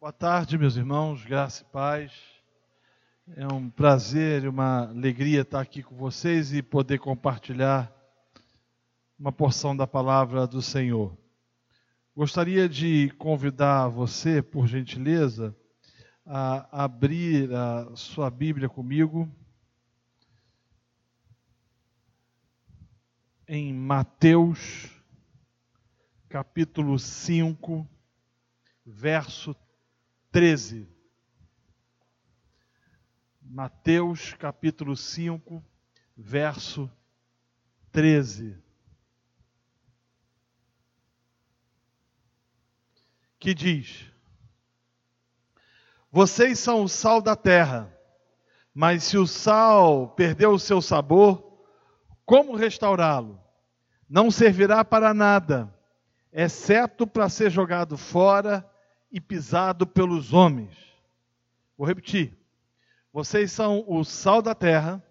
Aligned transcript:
Boa 0.00 0.12
tarde, 0.12 0.56
meus 0.56 0.76
irmãos, 0.76 1.24
graça 1.24 1.62
e 1.62 1.72
paz. 1.72 2.12
É 3.34 3.52
um 3.52 3.68
prazer 3.68 4.44
e 4.44 4.48
uma 4.48 4.90
alegria 4.90 5.40
estar 5.40 5.60
aqui 5.60 5.82
com 5.82 5.96
vocês 5.96 6.52
e 6.52 6.62
poder 6.62 7.00
compartilhar 7.00 7.92
uma 9.18 9.32
porção 9.32 9.76
da 9.76 9.88
palavra 9.88 10.46
do 10.46 10.62
Senhor. 10.62 11.18
Gostaria 12.14 12.68
de 12.68 13.10
convidar 13.18 13.88
você, 13.88 14.40
por 14.40 14.68
gentileza, 14.68 15.52
a 16.24 16.84
abrir 16.84 17.52
a 17.52 17.96
sua 17.96 18.30
Bíblia 18.30 18.68
comigo 18.68 19.28
em 23.48 23.74
Mateus, 23.74 24.92
capítulo 26.28 27.00
5, 27.00 27.84
verso 28.86 29.56
13. 30.30 30.86
Mateus 33.40 34.34
capítulo 34.34 34.94
5, 34.94 35.64
verso 36.14 36.90
13. 37.90 38.58
Que 43.38 43.54
diz: 43.54 44.12
Vocês 46.12 46.58
são 46.58 46.82
o 46.82 46.88
sal 46.88 47.22
da 47.22 47.34
terra, 47.34 47.90
mas 48.74 49.04
se 49.04 49.16
o 49.16 49.26
sal 49.26 50.10
perdeu 50.10 50.50
o 50.50 50.58
seu 50.58 50.82
sabor, 50.82 51.66
como 52.26 52.54
restaurá-lo? 52.54 53.40
Não 54.06 54.30
servirá 54.30 54.84
para 54.84 55.14
nada, 55.14 55.74
exceto 56.30 57.06
para 57.06 57.30
ser 57.30 57.50
jogado 57.50 57.96
fora 57.96 58.67
e 59.10 59.20
pisado 59.20 59.86
pelos 59.86 60.32
homens. 60.32 60.76
Vou 61.76 61.86
repetir. 61.86 62.36
Vocês 63.12 63.50
são 63.52 63.84
o 63.86 64.04
sal 64.04 64.42
da 64.42 64.54
terra, 64.54 65.02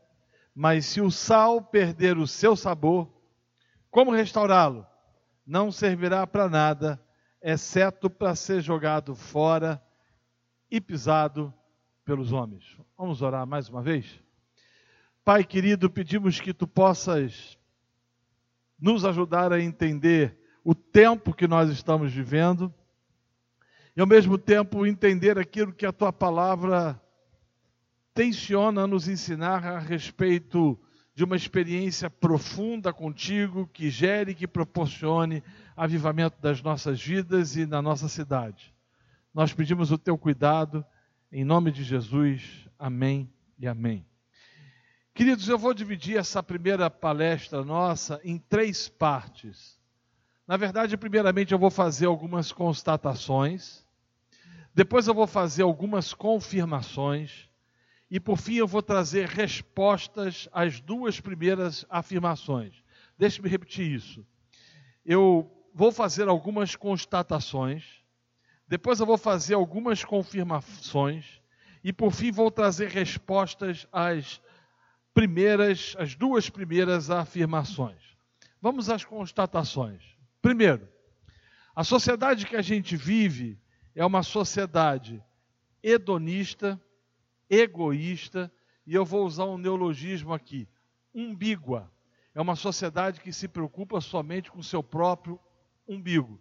mas 0.54 0.86
se 0.86 1.02
o 1.02 1.10
sal 1.10 1.62
perder 1.62 2.18
o 2.18 2.28
seu 2.28 2.56
sabor, 2.56 3.12
como 3.90 4.12
restaurá-lo? 4.12 4.86
Não 5.46 5.72
servirá 5.72 6.28
para 6.28 6.50
nada, 6.50 7.02
exceto 7.42 8.10
para 8.10 8.36
ser 8.36 8.62
jogado 8.62 9.16
fora 9.16 9.82
e 10.70 10.82
pisado 10.82 11.54
pelos 12.04 12.32
homens. 12.32 12.78
Vamos 12.98 13.22
orar 13.22 13.46
mais 13.48 13.70
uma 13.70 13.82
vez? 13.82 14.22
Pai 15.24 15.44
querido, 15.44 15.90
pedimos 15.90 16.40
que 16.40 16.54
tu 16.54 16.68
possas 16.68 17.58
nos 18.80 19.04
ajudar 19.04 19.52
a 19.52 19.62
entender 19.62 20.38
o 20.64 20.76
tempo 20.76 21.34
que 21.34 21.48
nós 21.48 21.70
estamos 21.70 22.14
vivendo 22.14 22.74
e 23.98 24.00
ao 24.00 24.06
mesmo 24.06 24.38
tempo 24.38 24.86
entender 24.86 25.40
aquilo 25.40 25.74
que 25.74 25.84
a 25.84 25.92
tua 25.92 26.14
palavra 26.14 27.02
tenciona 28.14 28.86
nos 28.86 29.08
ensinar 29.08 29.66
a 29.66 29.80
respeito 29.80 30.80
de 31.16 31.24
uma 31.24 31.36
experiência 31.36 32.08
profunda 32.08 32.94
contigo, 32.94 33.66
que 33.74 33.90
gere, 33.90 34.36
que 34.36 34.48
proporcione 34.48 35.44
avivamento 35.76 36.40
das 36.40 36.62
nossas 36.62 37.02
vidas 37.02 37.56
e 37.56 37.66
na 37.66 37.82
nossa 37.82 38.08
cidade. 38.08 38.72
Nós 39.34 39.52
pedimos 39.52 39.92
o 39.92 39.98
teu 39.98 40.16
cuidado, 40.16 40.86
em 41.32 41.44
nome 41.44 41.72
de 41.72 41.84
Jesus. 41.84 42.70
Amém 42.78 43.28
e 43.58 43.68
amém. 43.68 44.06
Queridos, 45.12 45.50
eu 45.50 45.58
vou 45.58 45.74
dividir 45.74 46.18
essa 46.18 46.44
primeira 46.44 46.88
palestra 46.88 47.66
nossa 47.66 48.22
em 48.24 48.38
três 48.38 48.88
partes. 48.88 49.76
Na 50.48 50.56
verdade, 50.56 50.96
primeiramente, 50.98 51.52
eu 51.52 51.58
vou 51.58 51.72
fazer 51.72 52.06
algumas 52.06 52.52
constatações 52.52 53.87
depois 54.78 55.08
eu 55.08 55.14
vou 55.16 55.26
fazer 55.26 55.64
algumas 55.64 56.14
confirmações 56.14 57.50
e 58.12 58.20
por 58.20 58.38
fim 58.38 58.58
eu 58.58 58.68
vou 58.68 58.84
trazer 58.84 59.28
respostas 59.28 60.48
às 60.52 60.80
duas 60.80 61.20
primeiras 61.20 61.84
afirmações. 61.90 62.76
Deixe-me 63.18 63.50
repetir 63.50 63.92
isso. 63.92 64.24
Eu 65.04 65.52
vou 65.74 65.92
fazer 65.92 66.28
algumas 66.28 66.76
constatações, 66.76 67.86
depois 68.68 69.00
eu 69.00 69.08
vou 69.08 69.18
fazer 69.18 69.56
algumas 69.56 70.06
confirmações 70.06 71.42
e 71.84 71.92
por 71.92 72.12
fim 72.12 72.32
vou 72.32 72.52
trazer 72.52 72.90
respostas 72.90 73.88
às 73.92 74.40
primeiras, 75.12 75.96
as 75.98 76.14
duas 76.14 76.52
primeiras 76.52 77.10
afirmações. 77.10 78.16
Vamos 78.62 78.92
às 78.92 79.04
constatações. 79.04 80.04
Primeiro, 80.40 80.88
a 81.76 81.84
sociedade 81.84 82.46
que 82.46 82.56
a 82.56 82.62
gente 82.62 82.96
vive 82.96 83.60
é 83.98 84.06
uma 84.06 84.22
sociedade 84.22 85.24
hedonista, 85.82 86.80
egoísta, 87.50 88.52
e 88.86 88.94
eu 88.94 89.04
vou 89.04 89.26
usar 89.26 89.46
um 89.46 89.58
neologismo 89.58 90.36
aqui, 90.36 90.70
umbígua. 91.12 91.92
É 92.36 92.40
uma 92.40 92.56
sociedade 92.56 93.20
que 93.20 93.34
se 93.34 93.48
preocupa 93.48 94.00
somente 94.00 94.52
com 94.52 94.62
seu 94.62 94.84
próprio 94.84 95.40
umbigo. 95.88 96.40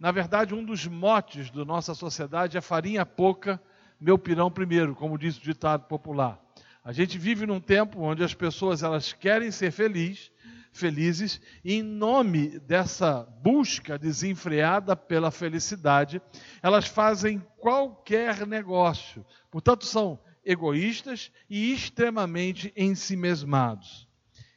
Na 0.00 0.10
verdade, 0.10 0.54
um 0.54 0.64
dos 0.64 0.86
motes 0.86 1.50
da 1.50 1.62
nossa 1.62 1.94
sociedade 1.94 2.56
é 2.56 2.60
farinha 2.62 3.04
pouca, 3.04 3.62
meu 4.00 4.18
pirão 4.18 4.50
primeiro, 4.50 4.94
como 4.94 5.18
diz 5.18 5.36
o 5.36 5.42
ditado 5.42 5.84
popular. 5.84 6.42
A 6.88 6.92
gente 6.92 7.18
vive 7.18 7.44
num 7.44 7.60
tempo 7.60 8.00
onde 8.00 8.24
as 8.24 8.32
pessoas 8.32 8.82
elas 8.82 9.12
querem 9.12 9.50
ser 9.50 9.70
felizes, 9.70 10.32
felizes, 10.72 11.38
e 11.62 11.74
em 11.74 11.82
nome 11.82 12.58
dessa 12.60 13.24
busca 13.42 13.98
desenfreada 13.98 14.96
pela 14.96 15.30
felicidade, 15.30 16.18
elas 16.62 16.86
fazem 16.86 17.44
qualquer 17.58 18.46
negócio. 18.46 19.22
Portanto, 19.50 19.84
são 19.84 20.18
egoístas 20.42 21.30
e 21.50 21.74
extremamente 21.74 22.72
ensimesmados. 22.74 24.08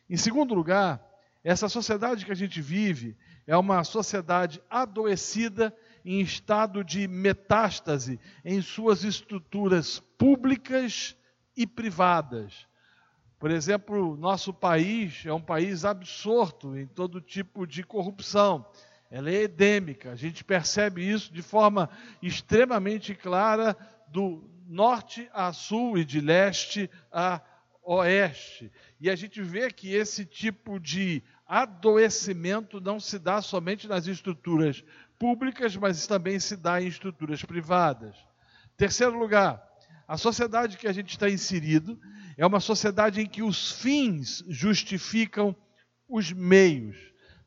Em 0.09 0.15
segundo 0.15 0.53
lugar, 0.53 1.05
essa 1.43 1.67
sociedade 1.67 2.25
que 2.25 2.31
a 2.31 2.35
gente 2.35 2.61
vive 2.61 3.17
é 3.45 3.57
uma 3.57 3.83
sociedade 3.83 4.61
adoecida 4.69 5.75
em 6.05 6.21
estado 6.21 6.81
de 6.81 7.09
metástase 7.09 8.17
em 8.45 8.61
suas 8.61 9.03
estruturas 9.03 9.99
públicas 10.17 11.17
e 11.55 11.65
privadas. 11.67 12.67
Por 13.39 13.49
exemplo, 13.49 14.15
nosso 14.17 14.53
país 14.53 15.23
é 15.25 15.33
um 15.33 15.41
país 15.41 15.83
absorto 15.83 16.77
em 16.77 16.85
todo 16.85 17.19
tipo 17.19 17.65
de 17.65 17.83
corrupção. 17.83 18.65
Ela 19.09 19.31
é 19.31 19.45
endêmica. 19.45 20.11
A 20.11 20.15
gente 20.15 20.43
percebe 20.43 21.01
isso 21.01 21.33
de 21.33 21.41
forma 21.41 21.89
extremamente 22.21 23.15
clara 23.15 23.75
do 24.07 24.47
norte 24.67 25.27
a 25.33 25.51
sul 25.51 25.97
e 25.97 26.05
de 26.05 26.21
leste 26.21 26.89
a 27.11 27.41
oeste. 27.83 28.71
E 28.99 29.09
a 29.09 29.15
gente 29.15 29.41
vê 29.41 29.71
que 29.71 29.93
esse 29.93 30.23
tipo 30.23 30.79
de 30.79 31.23
adoecimento 31.47 32.79
não 32.79 32.99
se 32.99 33.19
dá 33.19 33.41
somente 33.41 33.87
nas 33.87 34.07
estruturas 34.07 34.83
públicas, 35.17 35.75
mas 35.75 36.07
também 36.07 36.39
se 36.39 36.55
dá 36.55 36.81
em 36.81 36.87
estruturas 36.87 37.43
privadas. 37.43 38.15
Terceiro 38.77 39.17
lugar, 39.17 39.61
a 40.11 40.17
sociedade 40.17 40.77
que 40.77 40.89
a 40.89 40.91
gente 40.91 41.11
está 41.11 41.29
inserido 41.29 41.97
é 42.37 42.45
uma 42.45 42.59
sociedade 42.59 43.21
em 43.21 43.25
que 43.25 43.41
os 43.41 43.71
fins 43.71 44.43
justificam 44.45 45.55
os 46.05 46.33
meios. 46.33 46.97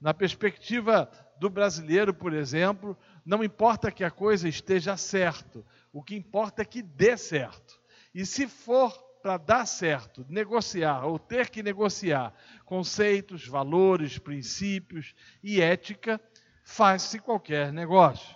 Na 0.00 0.14
perspectiva 0.14 1.10
do 1.38 1.50
brasileiro, 1.50 2.14
por 2.14 2.32
exemplo, 2.32 2.96
não 3.22 3.44
importa 3.44 3.92
que 3.92 4.02
a 4.02 4.10
coisa 4.10 4.48
esteja 4.48 4.96
certo, 4.96 5.62
o 5.92 6.02
que 6.02 6.16
importa 6.16 6.62
é 6.62 6.64
que 6.64 6.80
dê 6.80 7.18
certo. 7.18 7.78
E 8.14 8.24
se 8.24 8.48
for 8.48 8.90
para 9.22 9.36
dar 9.36 9.66
certo, 9.66 10.24
negociar 10.26 11.04
ou 11.04 11.18
ter 11.18 11.50
que 11.50 11.62
negociar 11.62 12.32
conceitos, 12.64 13.46
valores, 13.46 14.16
princípios 14.16 15.14
e 15.42 15.60
ética, 15.60 16.18
faz-se 16.64 17.18
qualquer 17.18 17.70
negócio. 17.74 18.34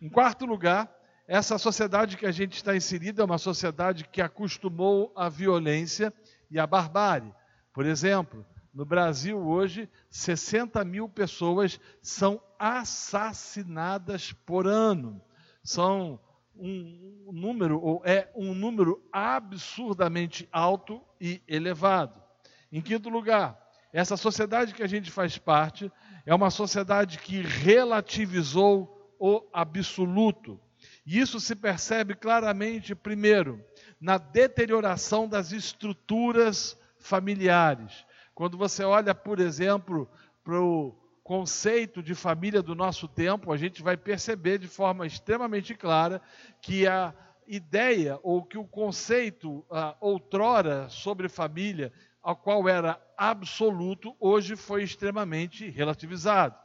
Em 0.00 0.08
quarto 0.08 0.46
lugar, 0.46 0.90
essa 1.32 1.56
sociedade 1.56 2.18
que 2.18 2.26
a 2.26 2.30
gente 2.30 2.56
está 2.56 2.76
inserida 2.76 3.22
é 3.22 3.24
uma 3.24 3.38
sociedade 3.38 4.06
que 4.06 4.20
acostumou 4.20 5.10
a 5.16 5.30
violência 5.30 6.12
e 6.50 6.58
a 6.58 6.66
barbárie. 6.66 7.32
Por 7.72 7.86
exemplo, 7.86 8.44
no 8.74 8.84
Brasil 8.84 9.38
hoje, 9.38 9.88
60 10.10 10.84
mil 10.84 11.08
pessoas 11.08 11.80
são 12.02 12.38
assassinadas 12.58 14.30
por 14.44 14.66
ano. 14.66 15.22
São 15.64 16.20
um 16.54 17.30
número, 17.32 17.80
ou 17.80 18.02
é 18.04 18.30
um 18.36 18.52
número 18.52 19.02
absurdamente 19.10 20.46
alto 20.52 21.00
e 21.18 21.40
elevado. 21.48 22.22
Em 22.70 22.82
quinto 22.82 23.08
lugar, 23.08 23.58
essa 23.90 24.18
sociedade 24.18 24.74
que 24.74 24.82
a 24.82 24.86
gente 24.86 25.10
faz 25.10 25.38
parte 25.38 25.90
é 26.26 26.34
uma 26.34 26.50
sociedade 26.50 27.16
que 27.16 27.40
relativizou 27.40 29.14
o 29.18 29.42
absoluto. 29.50 30.60
E 31.04 31.18
isso 31.18 31.40
se 31.40 31.56
percebe 31.56 32.14
claramente, 32.14 32.94
primeiro, 32.94 33.64
na 34.00 34.18
deterioração 34.18 35.28
das 35.28 35.52
estruturas 35.52 36.76
familiares. 36.98 38.06
Quando 38.34 38.56
você 38.56 38.84
olha, 38.84 39.14
por 39.14 39.40
exemplo, 39.40 40.08
para 40.44 40.60
o 40.60 40.96
conceito 41.22 42.02
de 42.02 42.14
família 42.14 42.62
do 42.62 42.74
nosso 42.74 43.08
tempo, 43.08 43.52
a 43.52 43.56
gente 43.56 43.82
vai 43.82 43.96
perceber 43.96 44.58
de 44.58 44.68
forma 44.68 45.06
extremamente 45.06 45.74
clara 45.74 46.20
que 46.60 46.86
a 46.86 47.14
ideia 47.46 48.18
ou 48.22 48.42
que 48.42 48.56
o 48.56 48.64
conceito 48.64 49.64
ah, 49.70 49.96
outrora 50.00 50.88
sobre 50.88 51.28
família, 51.28 51.92
ao 52.22 52.36
qual 52.36 52.68
era 52.68 53.00
absoluto, 53.16 54.16
hoje 54.20 54.54
foi 54.56 54.82
extremamente 54.82 55.68
relativizado. 55.68 56.56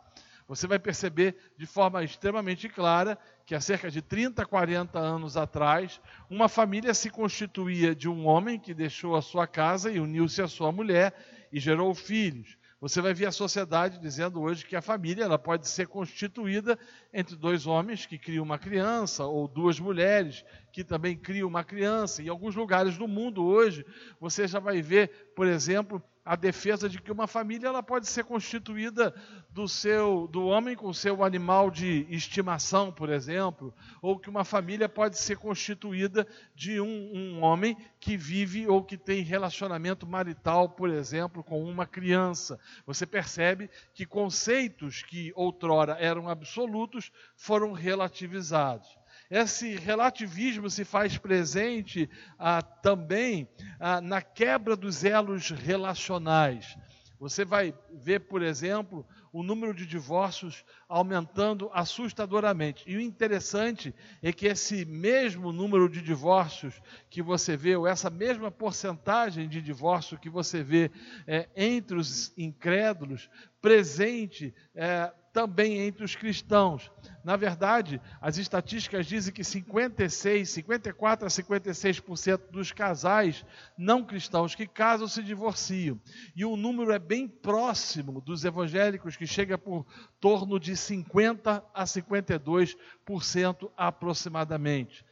Você 0.47 0.65
vai 0.65 0.79
perceber 0.79 1.35
de 1.57 1.65
forma 1.65 2.03
extremamente 2.03 2.69
clara 2.69 3.17
que 3.47 3.55
há 3.55 3.61
cerca 3.61 3.89
de 3.89 4.01
30, 4.01 4.45
40 4.45 4.99
anos 4.99 5.37
atrás, 5.37 6.01
uma 6.29 6.49
família 6.49 6.93
se 6.93 7.09
constituía 7.09 7.95
de 7.95 8.09
um 8.09 8.27
homem 8.27 8.59
que 8.59 8.73
deixou 8.73 9.15
a 9.15 9.21
sua 9.21 9.47
casa 9.47 9.89
e 9.89 10.01
uniu-se 10.01 10.41
à 10.41 10.49
sua 10.49 10.69
mulher 10.69 11.13
e 11.49 11.57
gerou 11.57 11.95
filhos. 11.95 12.57
Você 12.81 13.01
vai 13.01 13.13
ver 13.13 13.27
a 13.27 13.31
sociedade 13.31 13.99
dizendo 13.99 14.41
hoje 14.41 14.65
que 14.65 14.75
a 14.75 14.81
família 14.81 15.23
ela 15.23 15.39
pode 15.39 15.65
ser 15.69 15.87
constituída 15.87 16.77
entre 17.13 17.37
dois 17.37 17.65
homens 17.65 18.05
que 18.05 18.17
criam 18.17 18.43
uma 18.43 18.59
criança 18.59 19.23
ou 19.23 19.47
duas 19.47 19.79
mulheres 19.79 20.43
que 20.73 20.83
também 20.83 21.15
criam 21.15 21.47
uma 21.47 21.63
criança. 21.63 22.21
Em 22.21 22.27
alguns 22.27 22.53
lugares 22.53 22.97
do 22.97 23.07
mundo 23.07 23.45
hoje, 23.45 23.85
você 24.19 24.45
já 24.45 24.59
vai 24.59 24.81
ver, 24.81 25.31
por 25.33 25.47
exemplo, 25.47 26.03
a 26.27 26.35
defesa 26.35 26.89
de 26.89 27.01
que 27.01 27.09
uma 27.09 27.25
família 27.25 27.67
ela 27.67 27.81
pode 27.81 28.05
ser 28.05 28.25
constituída 28.25 29.15
do 29.49 29.65
seu 29.65 30.27
do 30.27 30.45
homem 30.45 30.75
com 30.75 30.91
seu 30.91 31.23
animal 31.23 31.71
de 31.71 32.05
estimação, 32.09 32.91
por 32.91 33.09
exemplo, 33.09 33.73
ou 34.01 34.19
que 34.19 34.29
uma 34.29 34.43
família 34.43 34.89
pode 34.89 35.17
ser 35.17 35.37
constituída 35.37 36.27
de 36.53 36.81
um, 36.81 37.11
um 37.15 37.41
homem 37.41 37.77
que 37.97 38.17
vive 38.17 38.67
ou 38.67 38.83
que 38.83 38.97
tem 38.97 39.23
relacionamento 39.23 40.05
marital, 40.05 40.67
por 40.67 40.89
exemplo, 40.89 41.41
com 41.41 41.63
uma 41.63 41.85
criança. 41.85 42.59
Você 42.85 43.05
percebe 43.05 43.69
que 43.93 44.05
conceitos 44.05 45.03
que 45.03 45.31
outrora 45.33 45.95
eram 45.97 46.27
absolutos 46.27 47.09
foram 47.37 47.71
relativizados. 47.71 48.97
Esse 49.29 49.75
relativismo 49.75 50.69
se 50.69 50.85
faz 50.85 51.17
presente 51.17 52.09
ah, 52.39 52.61
também 52.61 53.47
ah, 53.79 53.99
na 53.99 54.21
quebra 54.21 54.75
dos 54.75 55.03
elos 55.03 55.49
relacionais. 55.49 56.77
Você 57.19 57.43
vai 57.43 57.73
ver, 57.91 58.21
por 58.21 58.43
exemplo, 58.43 59.05
o 59.33 59.41
número 59.41 59.73
de 59.73 59.85
divórcios 59.85 60.63
aumentando 60.87 61.69
assustadoramente. 61.73 62.83
E 62.87 62.95
o 62.95 63.01
interessante 63.01 63.93
é 64.21 64.31
que 64.31 64.45
esse 64.45 64.85
mesmo 64.85 65.51
número 65.51 65.89
de 65.89 66.01
divórcios 66.01 66.79
que 67.09 67.21
você 67.21 67.57
vê, 67.57 67.75
ou 67.75 67.87
essa 67.87 68.09
mesma 68.09 68.51
porcentagem 68.51 69.49
de 69.49 69.61
divórcio 69.61 70.19
que 70.19 70.29
você 70.29 70.63
vê 70.63 70.91
é, 71.25 71.49
entre 71.55 71.97
os 71.97 72.37
incrédulos, 72.37 73.29
presente 73.61 74.53
é, 74.75 75.11
também 75.37 75.81
entre 75.81 76.03
os 76.03 76.15
cristãos. 76.15 76.91
Na 77.23 77.35
verdade, 77.35 78.01
as 78.19 78.39
estatísticas 78.39 79.05
dizem 79.05 79.31
que 79.31 79.43
56, 79.43 80.49
54 80.49 81.27
a 81.27 81.29
56% 81.29 82.49
dos 82.49 82.71
casais 82.71 83.45
não 83.77 84.03
cristãos 84.03 84.55
que 84.55 84.65
casam 84.65 85.07
se 85.07 85.21
divorciam. 85.21 86.01
E 86.35 86.43
o 86.43 86.57
número 86.57 86.91
é 86.91 86.97
bem 86.97 87.27
próximo 87.27 88.19
dos 88.19 88.45
evangélicos, 88.45 89.15
que 89.15 89.27
chega 89.27 89.59
por 89.59 89.85
torno 90.19 90.59
de 90.59 90.75
50 90.75 91.63
a 91.71 91.83
52% 91.83 93.71
aproximadamente. 93.77 95.05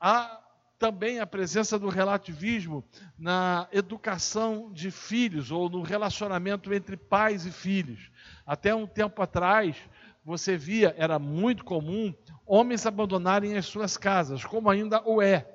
Há 0.00 0.40
também 0.78 1.20
a 1.20 1.26
presença 1.26 1.78
do 1.78 1.88
relativismo 1.88 2.84
na 3.18 3.68
educação 3.72 4.70
de 4.72 4.90
filhos 4.90 5.50
ou 5.50 5.68
no 5.68 5.82
relacionamento 5.82 6.72
entre 6.72 6.96
pais 6.96 7.46
e 7.46 7.50
filhos. 7.50 8.10
Até 8.46 8.74
um 8.74 8.86
tempo 8.86 9.20
atrás, 9.20 9.76
você 10.24 10.56
via, 10.56 10.94
era 10.96 11.18
muito 11.18 11.64
comum, 11.64 12.14
homens 12.46 12.86
abandonarem 12.86 13.56
as 13.56 13.66
suas 13.66 13.96
casas, 13.96 14.44
como 14.44 14.70
ainda 14.70 15.02
o 15.04 15.20
é. 15.20 15.48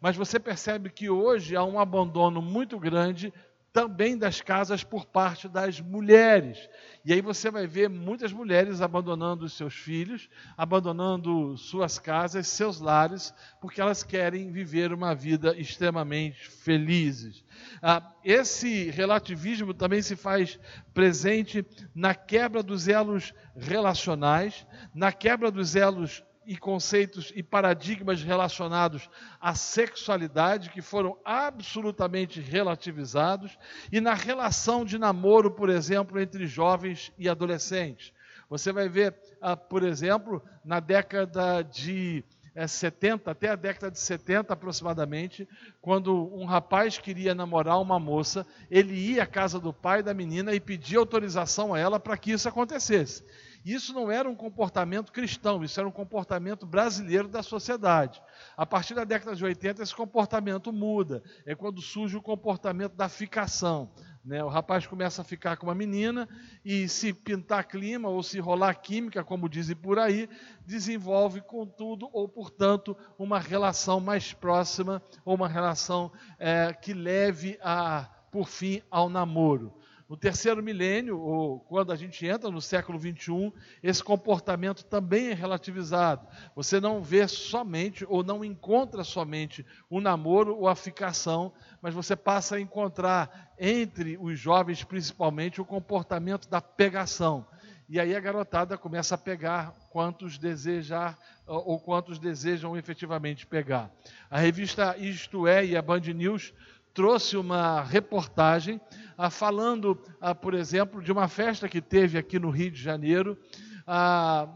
Mas 0.00 0.16
você 0.16 0.38
percebe 0.40 0.90
que 0.90 1.10
hoje 1.10 1.56
há 1.56 1.64
um 1.64 1.78
abandono 1.78 2.40
muito 2.40 2.78
grande 2.78 3.32
também 3.72 4.16
das 4.16 4.40
casas 4.40 4.82
por 4.82 5.06
parte 5.06 5.48
das 5.48 5.80
mulheres. 5.80 6.68
E 7.04 7.12
aí 7.12 7.20
você 7.20 7.50
vai 7.50 7.66
ver 7.66 7.88
muitas 7.88 8.32
mulheres 8.32 8.80
abandonando 8.80 9.48
seus 9.48 9.74
filhos, 9.74 10.28
abandonando 10.56 11.56
suas 11.56 11.98
casas, 11.98 12.48
seus 12.48 12.80
lares, 12.80 13.32
porque 13.60 13.80
elas 13.80 14.02
querem 14.02 14.50
viver 14.50 14.92
uma 14.92 15.14
vida 15.14 15.56
extremamente 15.56 16.48
felizes. 16.48 17.44
Ah, 17.82 18.12
esse 18.24 18.90
relativismo 18.90 19.72
também 19.74 20.02
se 20.02 20.16
faz 20.16 20.58
presente 20.92 21.64
na 21.94 22.14
quebra 22.14 22.62
dos 22.62 22.88
elos 22.88 23.32
relacionais, 23.56 24.66
na 24.94 25.12
quebra 25.12 25.50
dos 25.50 25.76
elos 25.76 26.24
e 26.48 26.56
conceitos 26.56 27.30
e 27.36 27.42
paradigmas 27.42 28.22
relacionados 28.22 29.10
à 29.38 29.54
sexualidade 29.54 30.70
que 30.70 30.80
foram 30.80 31.18
absolutamente 31.22 32.40
relativizados 32.40 33.58
e 33.92 34.00
na 34.00 34.14
relação 34.14 34.82
de 34.82 34.96
namoro, 34.96 35.50
por 35.50 35.68
exemplo, 35.68 36.18
entre 36.18 36.46
jovens 36.46 37.12
e 37.18 37.28
adolescentes. 37.28 38.14
Você 38.48 38.72
vai 38.72 38.88
ver, 38.88 39.14
ah, 39.42 39.54
por 39.54 39.82
exemplo, 39.82 40.42
na 40.64 40.80
década 40.80 41.60
de 41.60 42.24
70, 42.66 43.30
eh, 43.30 43.32
até 43.32 43.48
a 43.50 43.54
década 43.54 43.90
de 43.90 43.98
70 43.98 44.54
aproximadamente, 44.54 45.46
quando 45.82 46.34
um 46.34 46.46
rapaz 46.46 46.96
queria 46.96 47.34
namorar 47.34 47.78
uma 47.78 48.00
moça, 48.00 48.46
ele 48.70 48.94
ia 48.94 49.24
à 49.24 49.26
casa 49.26 49.60
do 49.60 49.70
pai 49.70 50.02
da 50.02 50.14
menina 50.14 50.54
e 50.54 50.60
pedia 50.60 50.98
autorização 50.98 51.74
a 51.74 51.78
ela 51.78 52.00
para 52.00 52.16
que 52.16 52.32
isso 52.32 52.48
acontecesse. 52.48 53.22
Isso 53.68 53.92
não 53.92 54.10
era 54.10 54.26
um 54.26 54.34
comportamento 54.34 55.12
cristão, 55.12 55.62
isso 55.62 55.78
era 55.78 55.86
um 55.86 55.92
comportamento 55.92 56.64
brasileiro 56.64 57.28
da 57.28 57.42
sociedade. 57.42 58.22
A 58.56 58.64
partir 58.64 58.94
da 58.94 59.04
década 59.04 59.36
de 59.36 59.44
80, 59.44 59.82
esse 59.82 59.94
comportamento 59.94 60.72
muda. 60.72 61.22
É 61.44 61.54
quando 61.54 61.82
surge 61.82 62.16
o 62.16 62.22
comportamento 62.22 62.94
da 62.94 63.10
ficação. 63.10 63.90
Né? 64.24 64.42
O 64.42 64.48
rapaz 64.48 64.86
começa 64.86 65.20
a 65.20 65.24
ficar 65.24 65.58
com 65.58 65.66
uma 65.66 65.74
menina 65.74 66.26
e, 66.64 66.88
se 66.88 67.12
pintar 67.12 67.68
clima 67.68 68.08
ou 68.08 68.22
se 68.22 68.40
rolar 68.40 68.72
química, 68.72 69.22
como 69.22 69.50
dizem 69.50 69.76
por 69.76 69.98
aí, 69.98 70.30
desenvolve, 70.64 71.42
contudo 71.42 72.08
ou 72.10 72.26
portanto, 72.26 72.96
uma 73.18 73.38
relação 73.38 74.00
mais 74.00 74.32
próxima 74.32 75.02
ou 75.26 75.34
uma 75.34 75.46
relação 75.46 76.10
é, 76.38 76.72
que 76.72 76.94
leve 76.94 77.58
a, 77.62 78.08
por 78.32 78.48
fim 78.48 78.80
ao 78.90 79.10
namoro. 79.10 79.77
No 80.08 80.16
terceiro 80.16 80.62
milênio, 80.62 81.20
ou 81.20 81.60
quando 81.60 81.92
a 81.92 81.96
gente 81.96 82.26
entra 82.26 82.50
no 82.50 82.62
século 82.62 82.98
21, 82.98 83.52
esse 83.82 84.02
comportamento 84.02 84.82
também 84.82 85.28
é 85.28 85.34
relativizado. 85.34 86.26
Você 86.56 86.80
não 86.80 87.02
vê 87.02 87.28
somente 87.28 88.06
ou 88.08 88.24
não 88.24 88.42
encontra 88.42 89.04
somente 89.04 89.66
o 89.90 90.00
namoro 90.00 90.56
ou 90.56 90.66
a 90.66 90.74
ficação, 90.74 91.52
mas 91.82 91.92
você 91.92 92.16
passa 92.16 92.56
a 92.56 92.60
encontrar 92.60 93.52
entre 93.58 94.16
os 94.16 94.40
jovens, 94.40 94.82
principalmente, 94.82 95.60
o 95.60 95.64
comportamento 95.64 96.48
da 96.48 96.62
pegação. 96.62 97.46
E 97.86 98.00
aí 98.00 98.16
a 98.16 98.20
garotada 98.20 98.78
começa 98.78 99.14
a 99.14 99.18
pegar 99.18 99.74
quantos 99.90 100.38
desejar 100.38 101.18
ou 101.46 101.78
quantos 101.80 102.18
desejam 102.18 102.76
efetivamente 102.76 103.46
pegar. 103.46 103.90
A 104.30 104.38
revista 104.38 104.96
Isto 104.98 105.46
É 105.46 105.64
e 105.64 105.76
a 105.76 105.82
Band 105.82 106.00
News 106.00 106.52
trouxe 106.98 107.36
uma 107.36 107.80
reportagem 107.80 108.80
ah, 109.16 109.30
falando, 109.30 109.96
ah, 110.20 110.34
por 110.34 110.52
exemplo, 110.52 111.00
de 111.00 111.12
uma 111.12 111.28
festa 111.28 111.68
que 111.68 111.80
teve 111.80 112.18
aqui 112.18 112.40
no 112.40 112.50
Rio 112.50 112.72
de 112.72 112.82
Janeiro, 112.82 113.38
ah, 113.86 114.48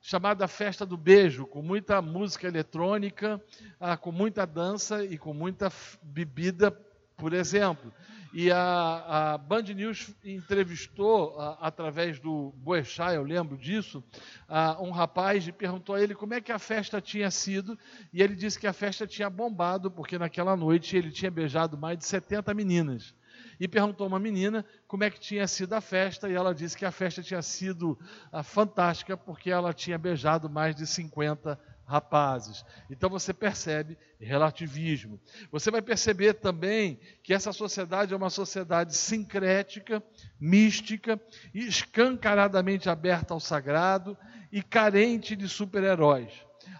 chamada 0.00 0.46
Festa 0.46 0.86
do 0.86 0.96
Beijo, 0.96 1.44
com 1.44 1.60
muita 1.60 2.00
música 2.00 2.46
eletrônica, 2.46 3.42
ah, 3.80 3.96
com 3.96 4.12
muita 4.12 4.46
dança 4.46 5.04
e 5.04 5.18
com 5.18 5.34
muita 5.34 5.72
bebida, 6.00 6.70
por 7.16 7.32
exemplo. 7.32 7.92
E 8.32 8.50
a, 8.50 9.34
a 9.34 9.38
Band 9.38 9.62
News 9.62 10.14
entrevistou, 10.22 11.38
a, 11.40 11.58
através 11.60 12.18
do 12.20 12.52
Boechat, 12.56 13.14
eu 13.14 13.22
lembro 13.22 13.56
disso, 13.56 14.04
a, 14.46 14.80
um 14.82 14.90
rapaz 14.90 15.46
e 15.48 15.52
perguntou 15.52 15.94
a 15.94 16.02
ele 16.02 16.14
como 16.14 16.34
é 16.34 16.40
que 16.40 16.52
a 16.52 16.58
festa 16.58 17.00
tinha 17.00 17.30
sido. 17.30 17.78
E 18.12 18.22
ele 18.22 18.34
disse 18.34 18.58
que 18.58 18.66
a 18.66 18.72
festa 18.72 19.06
tinha 19.06 19.30
bombado, 19.30 19.90
porque 19.90 20.18
naquela 20.18 20.56
noite 20.56 20.96
ele 20.96 21.10
tinha 21.10 21.30
beijado 21.30 21.78
mais 21.78 21.98
de 21.98 22.04
70 22.04 22.52
meninas. 22.52 23.14
E 23.58 23.66
perguntou 23.66 24.04
a 24.04 24.08
uma 24.08 24.18
menina 24.18 24.64
como 24.86 25.04
é 25.04 25.10
que 25.10 25.18
tinha 25.18 25.46
sido 25.46 25.72
a 25.72 25.80
festa, 25.80 26.28
e 26.28 26.34
ela 26.34 26.54
disse 26.54 26.76
que 26.76 26.84
a 26.84 26.92
festa 26.92 27.22
tinha 27.22 27.42
sido 27.42 27.98
fantástica, 28.44 29.16
porque 29.16 29.50
ela 29.50 29.72
tinha 29.72 29.98
beijado 29.98 30.50
mais 30.50 30.74
de 30.74 30.86
50 30.86 31.58
rapazes. 31.88 32.64
Então 32.90 33.08
você 33.08 33.32
percebe 33.32 33.96
relativismo. 34.20 35.18
Você 35.50 35.70
vai 35.70 35.80
perceber 35.80 36.34
também 36.34 37.00
que 37.22 37.32
essa 37.32 37.50
sociedade 37.50 38.12
é 38.12 38.16
uma 38.16 38.28
sociedade 38.28 38.94
sincrética, 38.94 40.02
mística, 40.38 41.18
escancaradamente 41.54 42.90
aberta 42.90 43.32
ao 43.32 43.40
sagrado 43.40 44.16
e 44.52 44.62
carente 44.62 45.34
de 45.34 45.48
super-heróis. 45.48 46.30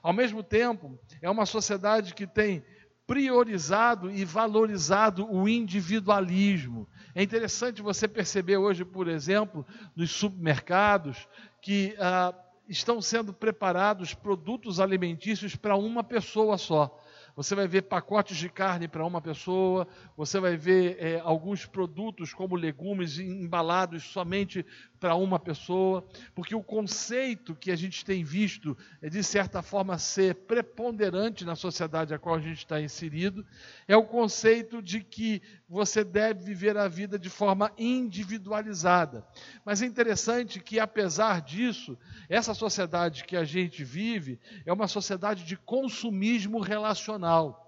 Ao 0.02 0.12
mesmo 0.12 0.42
tempo, 0.42 0.98
é 1.22 1.30
uma 1.30 1.46
sociedade 1.46 2.12
que 2.12 2.26
tem 2.26 2.62
priorizado 3.06 4.10
e 4.10 4.22
valorizado 4.26 5.26
o 5.32 5.48
individualismo. 5.48 6.86
É 7.14 7.22
interessante 7.22 7.80
você 7.80 8.06
perceber 8.06 8.58
hoje, 8.58 8.84
por 8.84 9.08
exemplo, 9.08 9.64
nos 9.96 10.10
supermercados, 10.10 11.26
que 11.62 11.96
ah, 11.98 12.34
estão 12.68 13.00
sendo 13.00 13.32
preparados 13.32 14.12
produtos 14.14 14.78
alimentícios 14.78 15.56
para 15.56 15.76
uma 15.76 16.04
pessoa 16.04 16.58
só. 16.58 16.96
Você 17.34 17.54
vai 17.54 17.68
ver 17.68 17.82
pacotes 17.82 18.36
de 18.36 18.48
carne 18.48 18.88
para 18.88 19.06
uma 19.06 19.20
pessoa, 19.20 19.86
você 20.16 20.40
vai 20.40 20.56
ver 20.56 20.96
é, 20.98 21.20
alguns 21.20 21.64
produtos 21.64 22.34
como 22.34 22.56
legumes 22.56 23.18
embalados 23.18 24.02
somente 24.04 24.66
para 24.98 25.14
uma 25.14 25.38
pessoa, 25.38 26.04
porque 26.34 26.54
o 26.54 26.62
conceito 26.62 27.54
que 27.54 27.70
a 27.70 27.76
gente 27.76 28.04
tem 28.04 28.24
visto 28.24 28.76
é 29.00 29.08
de 29.08 29.22
certa 29.22 29.62
forma 29.62 29.98
ser 29.98 30.34
preponderante 30.34 31.44
na 31.44 31.54
sociedade 31.54 32.12
a 32.12 32.18
qual 32.18 32.36
a 32.36 32.40
gente 32.40 32.58
está 32.58 32.80
inserido, 32.80 33.46
é 33.86 33.96
o 33.96 34.04
conceito 34.04 34.82
de 34.82 35.00
que 35.00 35.40
você 35.68 36.02
deve 36.02 36.44
viver 36.44 36.76
a 36.76 36.88
vida 36.88 37.18
de 37.18 37.30
forma 37.30 37.72
individualizada. 37.78 39.26
Mas 39.64 39.82
é 39.82 39.86
interessante 39.86 40.60
que 40.60 40.80
apesar 40.80 41.40
disso, 41.42 41.98
essa 42.28 42.54
sociedade 42.54 43.24
que 43.24 43.36
a 43.36 43.44
gente 43.44 43.84
vive 43.84 44.40
é 44.66 44.72
uma 44.72 44.88
sociedade 44.88 45.44
de 45.44 45.56
consumismo 45.56 46.60
relacional 46.60 47.67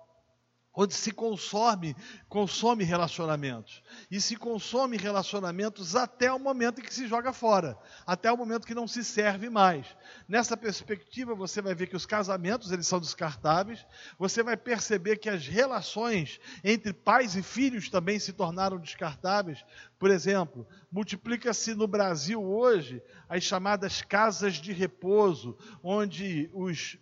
onde 0.74 0.94
se 0.94 1.10
consome, 1.10 1.96
consome 2.28 2.84
relacionamentos. 2.84 3.82
E 4.10 4.20
se 4.20 4.36
consome 4.36 4.96
relacionamentos 4.96 5.96
até 5.96 6.32
o 6.32 6.38
momento 6.38 6.80
em 6.80 6.84
que 6.84 6.94
se 6.94 7.08
joga 7.08 7.32
fora, 7.32 7.76
até 8.06 8.30
o 8.30 8.36
momento 8.36 8.66
que 8.66 8.74
não 8.74 8.86
se 8.86 9.02
serve 9.02 9.50
mais. 9.50 9.86
Nessa 10.28 10.56
perspectiva, 10.56 11.34
você 11.34 11.60
vai 11.60 11.74
ver 11.74 11.88
que 11.88 11.96
os 11.96 12.06
casamentos, 12.06 12.70
eles 12.70 12.86
são 12.86 13.00
descartáveis, 13.00 13.84
você 14.18 14.42
vai 14.42 14.56
perceber 14.56 15.16
que 15.16 15.28
as 15.28 15.46
relações 15.46 16.40
entre 16.62 16.92
pais 16.92 17.34
e 17.34 17.42
filhos 17.42 17.90
também 17.90 18.18
se 18.18 18.32
tornaram 18.32 18.78
descartáveis. 18.78 19.64
Por 19.98 20.10
exemplo, 20.10 20.66
multiplica-se 20.90 21.74
no 21.74 21.88
Brasil 21.88 22.42
hoje 22.42 23.02
as 23.28 23.42
chamadas 23.42 24.02
casas 24.02 24.54
de 24.54 24.72
repouso, 24.72 25.58
onde 25.82 26.48
os 26.54 26.96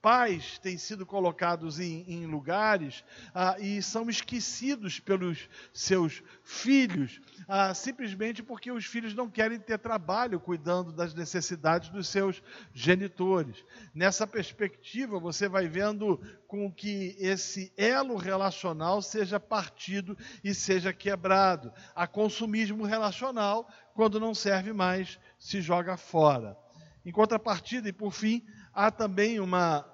pais 0.00 0.58
têm 0.58 0.78
sido 0.78 1.04
colocados 1.04 1.78
em, 1.78 2.04
em 2.08 2.26
lugares 2.26 3.04
ah, 3.34 3.56
e 3.58 3.82
são 3.82 4.08
esquecidos 4.08 4.98
pelos 4.98 5.48
seus 5.72 6.22
filhos, 6.42 7.20
ah, 7.46 7.74
simplesmente 7.74 8.42
porque 8.42 8.72
os 8.72 8.86
filhos 8.86 9.14
não 9.14 9.28
querem 9.28 9.58
ter 9.58 9.78
trabalho 9.78 10.40
cuidando 10.40 10.92
das 10.92 11.14
necessidades 11.14 11.90
dos 11.90 12.08
seus 12.08 12.42
genitores. 12.72 13.64
Nessa 13.94 14.26
perspectiva, 14.26 15.18
você 15.18 15.48
vai 15.48 15.68
vendo 15.68 16.20
com 16.46 16.72
que 16.72 17.16
esse 17.18 17.72
elo 17.76 18.16
relacional 18.16 19.02
seja 19.02 19.38
partido 19.38 20.16
e 20.42 20.54
seja 20.54 20.92
quebrado. 20.92 21.72
Há 21.94 22.06
consumismo 22.06 22.84
relacional, 22.84 23.68
quando 23.94 24.18
não 24.18 24.34
serve 24.34 24.72
mais, 24.72 25.18
se 25.38 25.60
joga 25.60 25.96
fora. 25.96 26.56
Em 27.04 27.10
contrapartida, 27.10 27.88
e 27.88 27.92
por 27.92 28.12
fim, 28.12 28.44
há 28.74 28.90
também 28.90 29.40
uma 29.40 29.84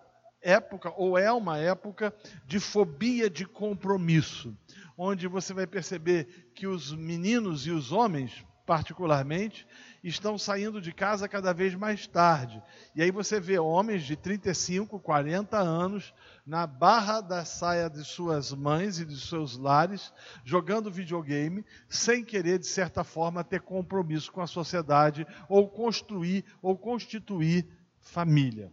época, 0.40 0.92
ou 0.96 1.18
é 1.18 1.30
uma 1.32 1.58
época, 1.58 2.14
de 2.46 2.60
fobia 2.60 3.28
de 3.28 3.44
compromisso, 3.44 4.56
onde 4.96 5.26
você 5.26 5.52
vai 5.52 5.66
perceber 5.66 6.50
que 6.54 6.66
os 6.66 6.92
meninos 6.92 7.66
e 7.66 7.70
os 7.70 7.90
homens, 7.90 8.44
particularmente, 8.64 9.66
estão 10.02 10.38
saindo 10.38 10.80
de 10.80 10.92
casa 10.92 11.28
cada 11.28 11.52
vez 11.52 11.74
mais 11.74 12.06
tarde. 12.06 12.62
E 12.94 13.02
aí 13.02 13.10
você 13.10 13.40
vê 13.40 13.58
homens 13.58 14.04
de 14.04 14.14
35, 14.14 15.00
40 15.00 15.58
anos 15.58 16.14
na 16.46 16.64
barra 16.64 17.20
da 17.20 17.44
saia 17.44 17.90
de 17.90 18.04
suas 18.04 18.52
mães 18.52 19.00
e 19.00 19.04
de 19.04 19.20
seus 19.20 19.56
lares, 19.56 20.12
jogando 20.44 20.92
videogame, 20.92 21.64
sem 21.88 22.24
querer, 22.24 22.60
de 22.60 22.66
certa 22.66 23.02
forma, 23.02 23.42
ter 23.42 23.62
compromisso 23.62 24.30
com 24.30 24.40
a 24.40 24.46
sociedade 24.46 25.26
ou 25.48 25.68
construir 25.68 26.44
ou 26.62 26.78
constituir 26.78 27.66
família. 28.06 28.72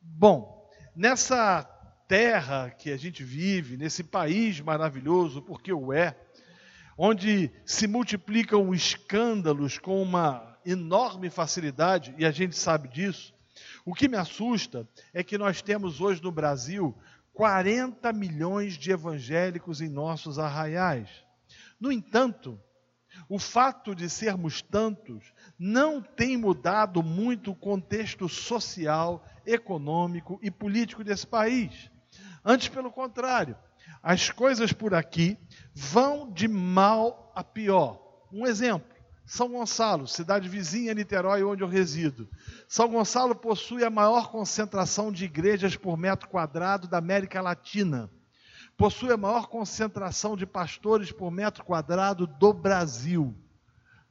Bom, 0.00 0.68
nessa 0.96 1.62
terra 2.08 2.70
que 2.70 2.90
a 2.90 2.96
gente 2.96 3.22
vive, 3.22 3.76
nesse 3.76 4.02
país 4.02 4.60
maravilhoso, 4.60 5.42
porque 5.42 5.72
o 5.72 5.92
é, 5.92 6.16
onde 6.96 7.50
se 7.64 7.86
multiplicam 7.86 8.74
escândalos 8.74 9.78
com 9.78 10.02
uma 10.02 10.58
enorme 10.64 11.30
facilidade, 11.30 12.14
e 12.18 12.24
a 12.24 12.30
gente 12.30 12.56
sabe 12.56 12.88
disso, 12.88 13.34
o 13.84 13.94
que 13.94 14.08
me 14.08 14.16
assusta 14.16 14.88
é 15.12 15.22
que 15.22 15.38
nós 15.38 15.62
temos 15.62 16.00
hoje 16.00 16.22
no 16.22 16.32
Brasil 16.32 16.96
40 17.34 18.12
milhões 18.12 18.74
de 18.74 18.90
evangélicos 18.90 19.80
em 19.80 19.88
nossos 19.88 20.38
arraiais. 20.38 21.08
No 21.80 21.90
entanto, 21.92 22.60
o 23.28 23.38
fato 23.38 23.94
de 23.94 24.08
sermos 24.08 24.62
tantos 24.62 25.32
não 25.58 26.02
tem 26.02 26.36
mudado 26.36 27.02
muito 27.02 27.52
o 27.52 27.56
contexto 27.56 28.28
social 28.28 29.24
econômico 29.46 30.38
e 30.42 30.50
político 30.50 31.04
desse 31.04 31.26
país. 31.26 31.90
Antes, 32.44 32.68
pelo 32.68 32.90
contrário, 32.90 33.56
as 34.02 34.30
coisas 34.30 34.72
por 34.72 34.94
aqui 34.94 35.38
vão 35.74 36.30
de 36.30 36.48
mal 36.48 37.32
a 37.34 37.44
pior. 37.44 38.00
Um 38.32 38.46
exemplo: 38.46 38.88
São 39.24 39.48
Gonçalo, 39.48 40.08
cidade 40.08 40.48
vizinha 40.48 40.94
Niterói, 40.94 41.44
onde 41.44 41.62
eu 41.62 41.68
resido. 41.68 42.28
São 42.66 42.88
Gonçalo 42.88 43.34
possui 43.34 43.84
a 43.84 43.90
maior 43.90 44.30
concentração 44.30 45.12
de 45.12 45.24
igrejas 45.24 45.76
por 45.76 45.96
metro 45.96 46.28
quadrado 46.28 46.88
da 46.88 46.98
América 46.98 47.40
Latina. 47.40 48.10
Possui 48.76 49.12
a 49.12 49.16
maior 49.16 49.46
concentração 49.46 50.36
de 50.36 50.46
pastores 50.46 51.12
por 51.12 51.30
metro 51.30 51.64
quadrado 51.64 52.26
do 52.26 52.52
Brasil. 52.52 53.34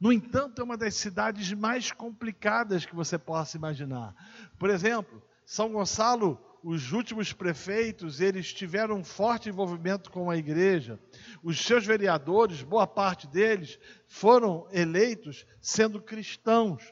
No 0.00 0.12
entanto, 0.12 0.60
é 0.60 0.64
uma 0.64 0.76
das 0.76 0.94
cidades 0.94 1.52
mais 1.52 1.92
complicadas 1.92 2.84
que 2.84 2.94
você 2.94 3.16
possa 3.16 3.56
imaginar. 3.56 4.14
Por 4.58 4.68
exemplo, 4.68 5.22
São 5.44 5.72
Gonçalo, 5.72 6.40
os 6.64 6.92
últimos 6.92 7.32
prefeitos, 7.32 8.20
eles 8.20 8.52
tiveram 8.52 8.96
um 8.96 9.04
forte 9.04 9.48
envolvimento 9.48 10.10
com 10.10 10.30
a 10.30 10.36
igreja. 10.36 10.98
Os 11.42 11.64
seus 11.64 11.84
vereadores, 11.84 12.62
boa 12.62 12.86
parte 12.86 13.26
deles, 13.26 13.78
foram 14.08 14.66
eleitos 14.72 15.46
sendo 15.60 16.00
cristãos. 16.00 16.82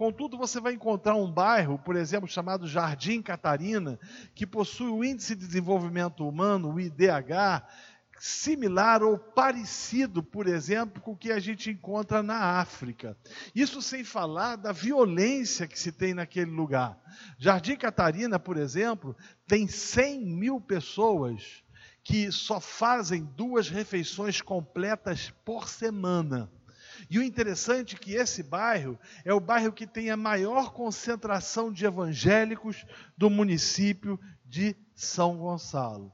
Contudo, 0.00 0.38
você 0.38 0.58
vai 0.58 0.72
encontrar 0.72 1.14
um 1.14 1.30
bairro, 1.30 1.78
por 1.78 1.94
exemplo, 1.94 2.26
chamado 2.26 2.66
Jardim 2.66 3.20
Catarina, 3.20 4.00
que 4.34 4.46
possui 4.46 4.88
o 4.88 5.04
Índice 5.04 5.34
de 5.34 5.46
Desenvolvimento 5.46 6.26
Humano, 6.26 6.72
o 6.72 6.80
IDH, 6.80 7.62
similar 8.18 9.02
ou 9.02 9.18
parecido, 9.18 10.22
por 10.22 10.46
exemplo, 10.46 11.02
com 11.02 11.10
o 11.10 11.16
que 11.18 11.30
a 11.30 11.38
gente 11.38 11.68
encontra 11.68 12.22
na 12.22 12.58
África. 12.58 13.14
Isso 13.54 13.82
sem 13.82 14.02
falar 14.02 14.56
da 14.56 14.72
violência 14.72 15.68
que 15.68 15.78
se 15.78 15.92
tem 15.92 16.14
naquele 16.14 16.50
lugar. 16.50 16.98
Jardim 17.36 17.76
Catarina, 17.76 18.38
por 18.38 18.56
exemplo, 18.56 19.14
tem 19.46 19.68
100 19.68 20.24
mil 20.24 20.62
pessoas 20.62 21.62
que 22.02 22.32
só 22.32 22.58
fazem 22.58 23.22
duas 23.36 23.68
refeições 23.68 24.40
completas 24.40 25.30
por 25.44 25.68
semana. 25.68 26.50
E 27.08 27.18
o 27.18 27.22
interessante 27.22 27.94
é 27.94 27.98
que 27.98 28.14
esse 28.14 28.42
bairro 28.42 28.98
é 29.24 29.32
o 29.32 29.40
bairro 29.40 29.72
que 29.72 29.86
tem 29.86 30.10
a 30.10 30.16
maior 30.16 30.72
concentração 30.72 31.72
de 31.72 31.86
evangélicos 31.86 32.84
do 33.16 33.30
município 33.30 34.18
de 34.44 34.76
São 34.94 35.38
Gonçalo. 35.38 36.12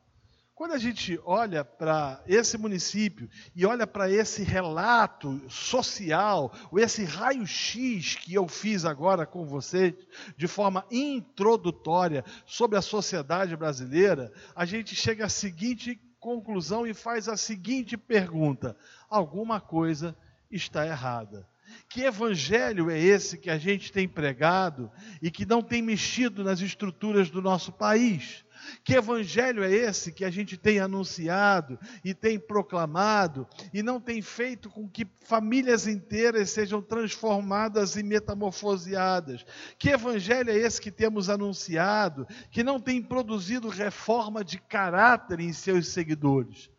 Quando 0.56 0.72
a 0.72 0.78
gente 0.78 1.20
olha 1.22 1.62
para 1.62 2.22
esse 2.26 2.56
município 2.56 3.28
e 3.54 3.66
olha 3.66 3.86
para 3.86 4.10
esse 4.10 4.42
relato 4.42 5.38
social, 5.50 6.50
ou 6.72 6.78
esse 6.78 7.04
raio-x 7.04 8.14
que 8.14 8.32
eu 8.32 8.48
fiz 8.48 8.86
agora 8.86 9.26
com 9.26 9.44
vocês, 9.44 9.92
de 10.34 10.46
forma 10.46 10.86
introdutória, 10.90 12.24
sobre 12.46 12.78
a 12.78 12.80
sociedade 12.80 13.54
brasileira, 13.54 14.32
a 14.54 14.64
gente 14.64 14.94
chega 14.94 15.26
à 15.26 15.28
seguinte 15.28 16.00
conclusão 16.18 16.86
e 16.86 16.94
faz 16.94 17.28
a 17.28 17.36
seguinte 17.36 17.94
pergunta: 17.98 18.74
alguma 19.10 19.60
coisa 19.60 20.16
está 20.50 20.86
errada. 20.86 21.46
Que 21.88 22.02
evangelho 22.02 22.90
é 22.90 22.98
esse 22.98 23.38
que 23.38 23.50
a 23.50 23.58
gente 23.58 23.92
tem 23.92 24.08
pregado 24.08 24.90
e 25.20 25.30
que 25.30 25.46
não 25.46 25.62
tem 25.62 25.82
mexido 25.82 26.44
nas 26.44 26.60
estruturas 26.60 27.30
do 27.30 27.42
nosso 27.42 27.72
país? 27.72 28.44
Que 28.84 28.94
evangelho 28.94 29.62
é 29.62 29.70
esse 29.70 30.12
que 30.12 30.24
a 30.24 30.30
gente 30.30 30.56
tem 30.56 30.80
anunciado 30.80 31.78
e 32.04 32.14
tem 32.14 32.38
proclamado 32.38 33.46
e 33.72 33.82
não 33.82 34.00
tem 34.00 34.20
feito 34.22 34.68
com 34.70 34.88
que 34.88 35.06
famílias 35.20 35.86
inteiras 35.86 36.50
sejam 36.50 36.82
transformadas 36.82 37.96
e 37.96 38.02
metamorfoseadas? 38.02 39.44
Que 39.78 39.90
evangelho 39.90 40.50
é 40.50 40.56
esse 40.56 40.80
que 40.80 40.90
temos 40.90 41.28
anunciado 41.28 42.26
que 42.50 42.64
não 42.64 42.80
tem 42.80 43.02
produzido 43.02 43.68
reforma 43.68 44.44
de 44.44 44.58
caráter 44.58 45.40
em 45.40 45.52
seus 45.52 45.88
seguidores? 45.88 46.70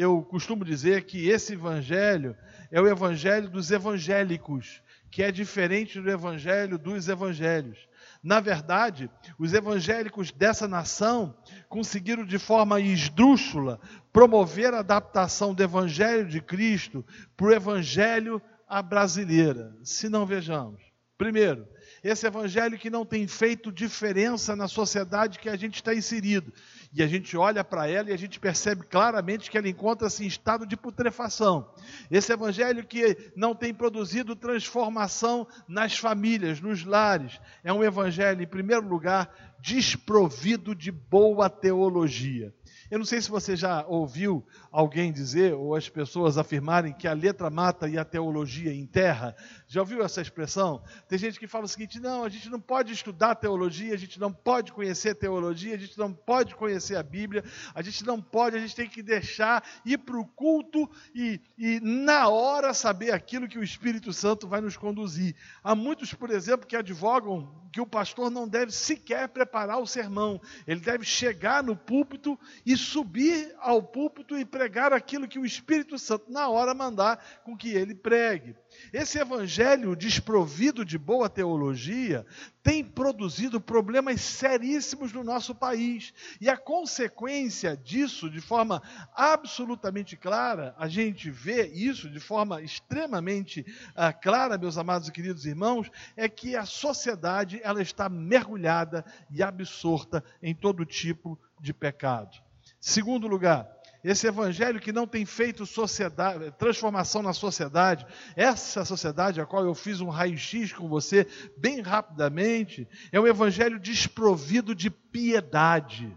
Eu 0.00 0.22
costumo 0.22 0.64
dizer 0.64 1.06
que 1.06 1.28
esse 1.28 1.54
evangelho 1.54 2.36
é 2.70 2.80
o 2.80 2.86
evangelho 2.86 3.50
dos 3.50 3.72
evangélicos, 3.72 4.80
que 5.10 5.24
é 5.24 5.32
diferente 5.32 6.00
do 6.00 6.08
evangelho 6.08 6.78
dos 6.78 7.08
evangelhos. 7.08 7.76
Na 8.22 8.38
verdade, 8.38 9.10
os 9.36 9.52
evangélicos 9.52 10.30
dessa 10.30 10.68
nação 10.68 11.36
conseguiram 11.68 12.24
de 12.24 12.38
forma 12.38 12.80
esdrúxula 12.80 13.80
promover 14.12 14.72
a 14.72 14.78
adaptação 14.78 15.52
do 15.52 15.64
Evangelho 15.64 16.28
de 16.28 16.40
Cristo 16.40 17.04
para 17.36 17.46
o 17.46 17.52
Evangelho 17.52 18.40
à 18.68 18.80
brasileira. 18.80 19.76
Se 19.82 20.08
não 20.08 20.24
vejamos. 20.24 20.80
Primeiro, 21.16 21.66
esse 22.02 22.26
evangelho 22.26 22.78
que 22.78 22.90
não 22.90 23.04
tem 23.04 23.26
feito 23.26 23.72
diferença 23.72 24.54
na 24.54 24.68
sociedade 24.68 25.38
que 25.38 25.48
a 25.48 25.56
gente 25.56 25.76
está 25.76 25.94
inserido. 25.94 26.52
E 26.92 27.02
a 27.02 27.06
gente 27.06 27.36
olha 27.36 27.62
para 27.62 27.88
ela 27.88 28.10
e 28.10 28.12
a 28.12 28.16
gente 28.16 28.40
percebe 28.40 28.82
claramente 28.84 29.50
que 29.50 29.58
ela 29.58 29.68
encontra-se 29.68 30.24
em 30.24 30.26
estado 30.26 30.66
de 30.66 30.76
putrefação. 30.76 31.70
Esse 32.10 32.32
evangelho 32.32 32.86
que 32.86 33.30
não 33.36 33.54
tem 33.54 33.74
produzido 33.74 34.34
transformação 34.34 35.46
nas 35.66 35.98
famílias, 35.98 36.60
nos 36.60 36.84
lares. 36.84 37.38
É 37.62 37.72
um 37.72 37.84
evangelho, 37.84 38.42
em 38.42 38.46
primeiro 38.46 38.88
lugar, 38.88 39.30
desprovido 39.60 40.74
de 40.74 40.90
boa 40.90 41.50
teologia. 41.50 42.54
Eu 42.90 42.98
não 42.98 43.04
sei 43.04 43.20
se 43.20 43.28
você 43.28 43.54
já 43.54 43.84
ouviu 43.86 44.42
alguém 44.72 45.12
dizer, 45.12 45.52
ou 45.52 45.74
as 45.74 45.90
pessoas 45.90 46.38
afirmarem 46.38 46.94
que 46.94 47.06
a 47.06 47.12
letra 47.12 47.50
mata 47.50 47.86
e 47.86 47.98
a 47.98 48.04
teologia 48.04 48.74
enterra. 48.74 49.36
Já 49.70 49.80
ouviu 49.80 50.02
essa 50.02 50.22
expressão? 50.22 50.82
Tem 51.06 51.18
gente 51.18 51.38
que 51.38 51.46
fala 51.46 51.66
o 51.66 51.68
seguinte: 51.68 52.00
não, 52.00 52.24
a 52.24 52.30
gente 52.30 52.48
não 52.48 52.58
pode 52.58 52.90
estudar 52.90 53.34
teologia, 53.34 53.92
a 53.92 53.98
gente 53.98 54.18
não 54.18 54.32
pode 54.32 54.72
conhecer 54.72 55.14
teologia, 55.14 55.74
a 55.74 55.78
gente 55.78 55.98
não 55.98 56.10
pode 56.10 56.54
conhecer 56.54 56.96
a 56.96 57.02
Bíblia, 57.02 57.44
a 57.74 57.82
gente 57.82 58.02
não 58.02 58.18
pode, 58.18 58.56
a 58.56 58.60
gente 58.60 58.74
tem 58.74 58.88
que 58.88 59.02
deixar 59.02 59.62
ir 59.84 59.98
para 59.98 60.18
o 60.18 60.24
culto 60.24 60.90
e, 61.14 61.38
e, 61.58 61.80
na 61.80 62.28
hora, 62.28 62.72
saber 62.72 63.12
aquilo 63.12 63.46
que 63.46 63.58
o 63.58 63.62
Espírito 63.62 64.10
Santo 64.10 64.48
vai 64.48 64.62
nos 64.62 64.74
conduzir. 64.74 65.36
Há 65.62 65.74
muitos, 65.74 66.14
por 66.14 66.30
exemplo, 66.30 66.66
que 66.66 66.74
advogam 66.74 67.54
que 67.70 67.80
o 67.80 67.86
pastor 67.86 68.30
não 68.30 68.48
deve 68.48 68.72
sequer 68.72 69.28
preparar 69.28 69.78
o 69.78 69.86
sermão, 69.86 70.40
ele 70.66 70.80
deve 70.80 71.04
chegar 71.04 71.62
no 71.62 71.76
púlpito 71.76 72.38
e 72.64 72.74
subir 72.74 73.54
ao 73.58 73.82
púlpito 73.82 74.38
e 74.38 74.46
pregar 74.46 74.94
aquilo 74.94 75.28
que 75.28 75.38
o 75.38 75.44
Espírito 75.44 75.98
Santo, 75.98 76.32
na 76.32 76.48
hora, 76.48 76.72
mandar 76.72 77.22
com 77.44 77.54
que 77.54 77.68
ele 77.68 77.94
pregue. 77.94 78.56
Esse 78.92 79.18
evangelho 79.18 79.94
desprovido 79.94 80.84
de 80.84 80.96
boa 80.96 81.28
teologia 81.28 82.24
tem 82.62 82.84
produzido 82.84 83.60
problemas 83.60 84.20
seríssimos 84.20 85.12
no 85.12 85.24
nosso 85.24 85.54
país. 85.54 86.12
E 86.40 86.48
a 86.48 86.56
consequência 86.56 87.76
disso, 87.76 88.30
de 88.30 88.40
forma 88.40 88.82
absolutamente 89.14 90.16
clara, 90.16 90.74
a 90.78 90.88
gente 90.88 91.30
vê 91.30 91.66
isso 91.66 92.08
de 92.08 92.20
forma 92.20 92.62
extremamente 92.62 93.60
uh, 93.90 94.20
clara, 94.22 94.58
meus 94.58 94.78
amados 94.78 95.08
e 95.08 95.12
queridos 95.12 95.44
irmãos, 95.44 95.90
é 96.16 96.28
que 96.28 96.56
a 96.56 96.64
sociedade 96.64 97.60
ela 97.62 97.82
está 97.82 98.08
mergulhada 98.08 99.04
e 99.30 99.42
absorta 99.42 100.24
em 100.42 100.54
todo 100.54 100.84
tipo 100.84 101.38
de 101.60 101.72
pecado. 101.72 102.36
Segundo 102.80 103.26
lugar, 103.26 103.68
esse 104.02 104.26
evangelho 104.26 104.80
que 104.80 104.92
não 104.92 105.06
tem 105.06 105.24
feito 105.24 105.66
sociedade, 105.66 106.52
transformação 106.58 107.22
na 107.22 107.32
sociedade, 107.32 108.06
essa 108.36 108.84
sociedade 108.84 109.40
a 109.40 109.46
qual 109.46 109.64
eu 109.64 109.74
fiz 109.74 110.00
um 110.00 110.08
raio-x 110.08 110.72
com 110.72 110.88
você 110.88 111.26
bem 111.56 111.80
rapidamente, 111.80 112.88
é 113.10 113.20
um 113.20 113.26
evangelho 113.26 113.78
desprovido 113.78 114.74
de 114.74 114.90
piedade. 114.90 116.16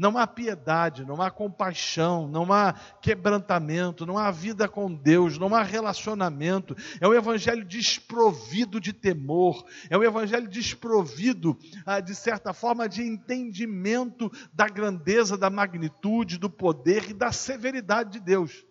Não 0.00 0.16
há 0.16 0.26
piedade, 0.26 1.04
não 1.04 1.20
há 1.20 1.30
compaixão, 1.30 2.26
não 2.26 2.50
há 2.50 2.72
quebrantamento, 3.02 4.06
não 4.06 4.16
há 4.16 4.30
vida 4.30 4.66
com 4.66 4.90
Deus, 4.90 5.36
não 5.36 5.54
há 5.54 5.62
relacionamento. 5.62 6.74
É 7.02 7.06
um 7.06 7.12
evangelho 7.12 7.66
desprovido 7.66 8.80
de 8.80 8.94
temor, 8.94 9.62
é 9.90 9.98
um 9.98 10.02
evangelho 10.02 10.48
desprovido, 10.48 11.54
ah, 11.84 12.00
de 12.00 12.14
certa 12.14 12.54
forma, 12.54 12.88
de 12.88 13.02
entendimento 13.02 14.32
da 14.54 14.66
grandeza, 14.68 15.36
da 15.36 15.50
magnitude, 15.50 16.38
do 16.38 16.48
poder 16.48 17.10
e 17.10 17.12
da 17.12 17.30
severidade 17.30 18.12
de 18.12 18.20
Deus. 18.20 18.64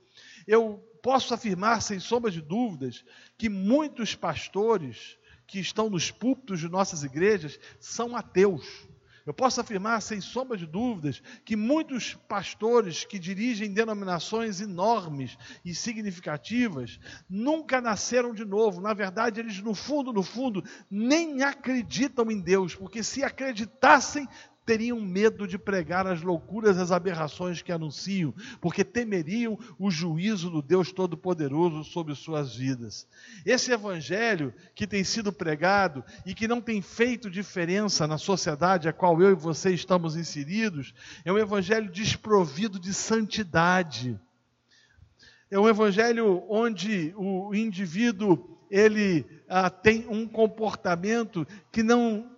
Eu 0.48 0.84
posso 1.04 1.32
afirmar, 1.32 1.84
sem 1.84 2.00
sombra 2.00 2.32
de 2.32 2.42
dúvidas, 2.42 3.06
que 3.38 3.50
muitos 3.50 4.16
pastores 4.16 5.16
que 5.46 5.60
estão 5.60 5.92
nos 5.92 6.10
púlpitos 6.10 6.60
de 6.60 6.68
nossas 6.68 7.04
igrejas 7.04 7.60
são 7.80 8.16
ateus 8.16 8.90
eu 9.30 9.34
posso 9.34 9.62
afirmar, 9.62 10.02
sem 10.02 10.20
sombra 10.20 10.58
de 10.58 10.66
dúvidas, 10.66 11.22
que 11.46 11.56
muitos 11.56 12.16
pastores 12.28 13.06
que 13.06 13.20
dirigem 13.20 13.72
denominações 13.72 14.60
enormes 14.60 15.38
e 15.64 15.76
significativas 15.76 17.00
nunca 17.30 17.80
nasceram 17.80 18.34
de 18.34 18.44
novo. 18.44 18.82
Na 18.82 18.92
verdade, 18.92 19.40
eles, 19.40 19.62
no 19.62 19.76
fundo, 19.76 20.12
no 20.12 20.24
fundo, 20.24 20.64
nem 20.90 21.44
acreditam 21.44 22.32
em 22.32 22.42
Deus, 22.42 22.74
porque 22.74 23.04
se 23.04 23.24
acreditassem, 23.24 24.28
teriam 24.66 25.02
medo 25.02 25.48
de 25.48 25.58
pregar 25.58 26.06
as 26.06 26.22
loucuras, 26.22 26.78
as 26.78 26.92
aberrações 26.92 27.62
que 27.62 27.72
anunciam, 27.72 28.34
porque 28.62 28.84
temeriam 28.84 29.58
o 29.80 29.90
juízo 29.90 30.50
do 30.50 30.62
Deus 30.62 30.92
Todo-Poderoso 30.92 31.84
sobre 31.84 32.14
suas 32.14 32.56
vidas. 32.56 33.08
Esse 33.46 33.72
evangelho 33.72 34.54
que 34.76 34.86
tem 34.86 35.04
sido 35.04 35.34
pregado 35.34 36.04
e 36.26 36.36
que 36.36 36.48
não 36.48 36.62
tem 36.62 36.82
feito 36.82 37.32
diferença 37.32 38.06
na 38.06 38.18
sociedade 38.18 38.88
a 38.88 38.94
qual 38.94 39.22
eu 39.22 39.32
e 39.32 39.36
você 39.36 39.74
estamos 39.74 40.16
inseridos, 40.16 40.94
é 41.26 41.32
um 41.32 41.38
evangelho 41.38 41.92
desprovido 41.92 42.80
de 42.80 42.94
santidade. 42.94 44.20
É 45.50 45.60
um 45.60 45.68
evangelho 45.68 46.44
onde 46.48 47.12
o 47.18 47.56
indivíduo 47.56 48.60
ele 48.70 49.26
ah, 49.48 49.70
tem 49.70 50.06
um 50.08 50.28
comportamento 50.28 51.48
que 51.72 51.82
não 51.82 52.30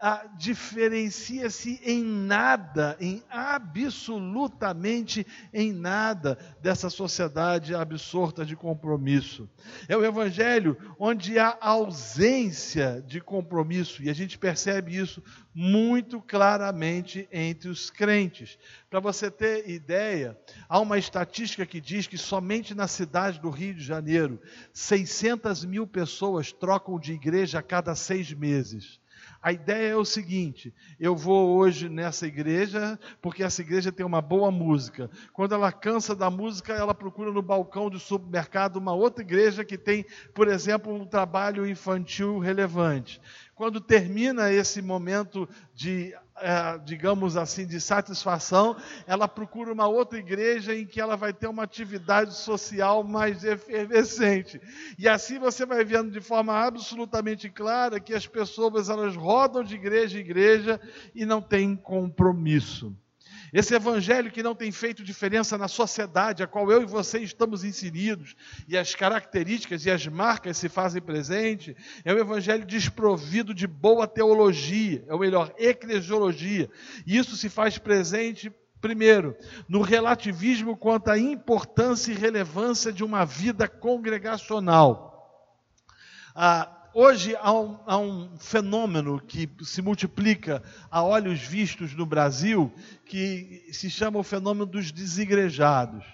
ah, 0.00 0.26
diferencia-se 0.38 1.78
em 1.84 2.02
nada, 2.02 2.96
em 2.98 3.22
absolutamente 3.28 5.26
em 5.52 5.72
nada 5.72 6.38
dessa 6.62 6.88
sociedade 6.88 7.74
absorta 7.74 8.44
de 8.44 8.56
compromisso. 8.56 9.46
É 9.88 9.96
o 9.96 10.04
evangelho 10.04 10.76
onde 10.98 11.38
há 11.38 11.54
ausência 11.60 13.04
de 13.06 13.20
compromisso 13.20 14.02
e 14.02 14.08
a 14.08 14.14
gente 14.14 14.38
percebe 14.38 14.96
isso 14.96 15.22
muito 15.54 16.20
claramente 16.20 17.28
entre 17.30 17.68
os 17.68 17.90
crentes. 17.90 18.58
Para 18.88 19.00
você 19.00 19.30
ter 19.30 19.68
ideia, 19.68 20.38
há 20.66 20.80
uma 20.80 20.96
estatística 20.96 21.66
que 21.66 21.80
diz 21.80 22.06
que 22.06 22.16
somente 22.16 22.74
na 22.74 22.88
cidade 22.88 23.38
do 23.38 23.50
Rio 23.50 23.74
de 23.74 23.84
Janeiro, 23.84 24.40
600 24.72 25.64
mil 25.66 25.86
pessoas 25.86 26.52
trocam 26.52 26.98
de 26.98 27.12
igreja 27.12 27.58
a 27.58 27.62
cada 27.62 27.94
seis 27.94 28.32
meses. 28.32 28.98
A 29.42 29.52
ideia 29.52 29.92
é 29.92 29.96
o 29.96 30.04
seguinte: 30.04 30.72
eu 30.98 31.16
vou 31.16 31.56
hoje 31.56 31.88
nessa 31.88 32.26
igreja, 32.26 32.98
porque 33.22 33.42
essa 33.42 33.62
igreja 33.62 33.90
tem 33.90 34.04
uma 34.04 34.20
boa 34.20 34.50
música. 34.50 35.10
Quando 35.32 35.54
ela 35.54 35.72
cansa 35.72 36.14
da 36.14 36.30
música, 36.30 36.74
ela 36.74 36.94
procura 36.94 37.32
no 37.32 37.40
balcão 37.40 37.88
do 37.88 37.98
supermercado 37.98 38.76
uma 38.76 38.92
outra 38.92 39.22
igreja 39.22 39.64
que 39.64 39.78
tem, 39.78 40.04
por 40.34 40.48
exemplo, 40.48 40.92
um 40.92 41.06
trabalho 41.06 41.66
infantil 41.66 42.38
relevante. 42.38 43.20
Quando 43.54 43.80
termina 43.80 44.52
esse 44.52 44.82
momento 44.82 45.48
de 45.74 46.14
digamos 46.84 47.36
assim, 47.36 47.66
de 47.66 47.80
satisfação, 47.80 48.76
ela 49.06 49.28
procura 49.28 49.72
uma 49.72 49.86
outra 49.86 50.18
igreja 50.18 50.74
em 50.74 50.86
que 50.86 51.00
ela 51.00 51.16
vai 51.16 51.32
ter 51.32 51.46
uma 51.46 51.64
atividade 51.64 52.34
social 52.34 53.04
mais 53.04 53.44
efervescente. 53.44 54.60
E 54.98 55.08
assim 55.08 55.38
você 55.38 55.66
vai 55.66 55.84
vendo 55.84 56.10
de 56.10 56.20
forma 56.20 56.54
absolutamente 56.54 57.48
clara 57.48 58.00
que 58.00 58.14
as 58.14 58.26
pessoas 58.26 58.88
elas 58.88 59.16
rodam 59.16 59.62
de 59.62 59.74
igreja 59.74 60.18
em 60.18 60.20
igreja 60.20 60.80
e 61.14 61.24
não 61.26 61.40
têm 61.40 61.76
compromisso. 61.76 62.94
Esse 63.52 63.74
evangelho 63.74 64.30
que 64.30 64.42
não 64.42 64.54
tem 64.54 64.70
feito 64.70 65.02
diferença 65.02 65.58
na 65.58 65.68
sociedade 65.68 66.42
a 66.42 66.46
qual 66.46 66.70
eu 66.70 66.82
e 66.82 66.86
você 66.86 67.18
estamos 67.18 67.64
inseridos, 67.64 68.36
e 68.68 68.76
as 68.76 68.94
características 68.94 69.84
e 69.84 69.90
as 69.90 70.06
marcas 70.06 70.56
se 70.56 70.68
fazem 70.68 71.02
presente, 71.02 71.76
é 72.04 72.14
um 72.14 72.18
evangelho 72.18 72.64
desprovido 72.64 73.52
de 73.52 73.66
boa 73.66 74.06
teologia, 74.06 75.04
é 75.08 75.14
o 75.14 75.18
melhor, 75.18 75.52
eclesiologia. 75.58 76.70
E 77.06 77.16
isso 77.16 77.36
se 77.36 77.48
faz 77.48 77.78
presente 77.78 78.52
Primeiro, 78.80 79.36
no 79.68 79.82
relativismo 79.82 80.74
quanto 80.74 81.10
à 81.10 81.18
importância 81.18 82.12
e 82.12 82.16
relevância 82.16 82.90
de 82.90 83.04
uma 83.04 83.26
vida 83.26 83.68
congregacional. 83.68 85.10
Ah, 86.34 86.79
hoje 86.94 87.36
há 87.40 87.52
um, 87.52 87.78
há 87.86 87.96
um, 87.98 88.36
fenômeno 88.38 89.20
que 89.20 89.48
se 89.62 89.80
multiplica 89.82 90.62
a 90.90 91.02
olhos 91.02 91.40
vistos 91.40 91.94
no 91.94 92.04
Brasil, 92.06 92.72
que 93.06 93.68
se 93.72 93.90
chama 93.90 94.18
o 94.18 94.22
fenômeno 94.22 94.66
dos 94.66 94.90
desigrejados. 94.92 96.04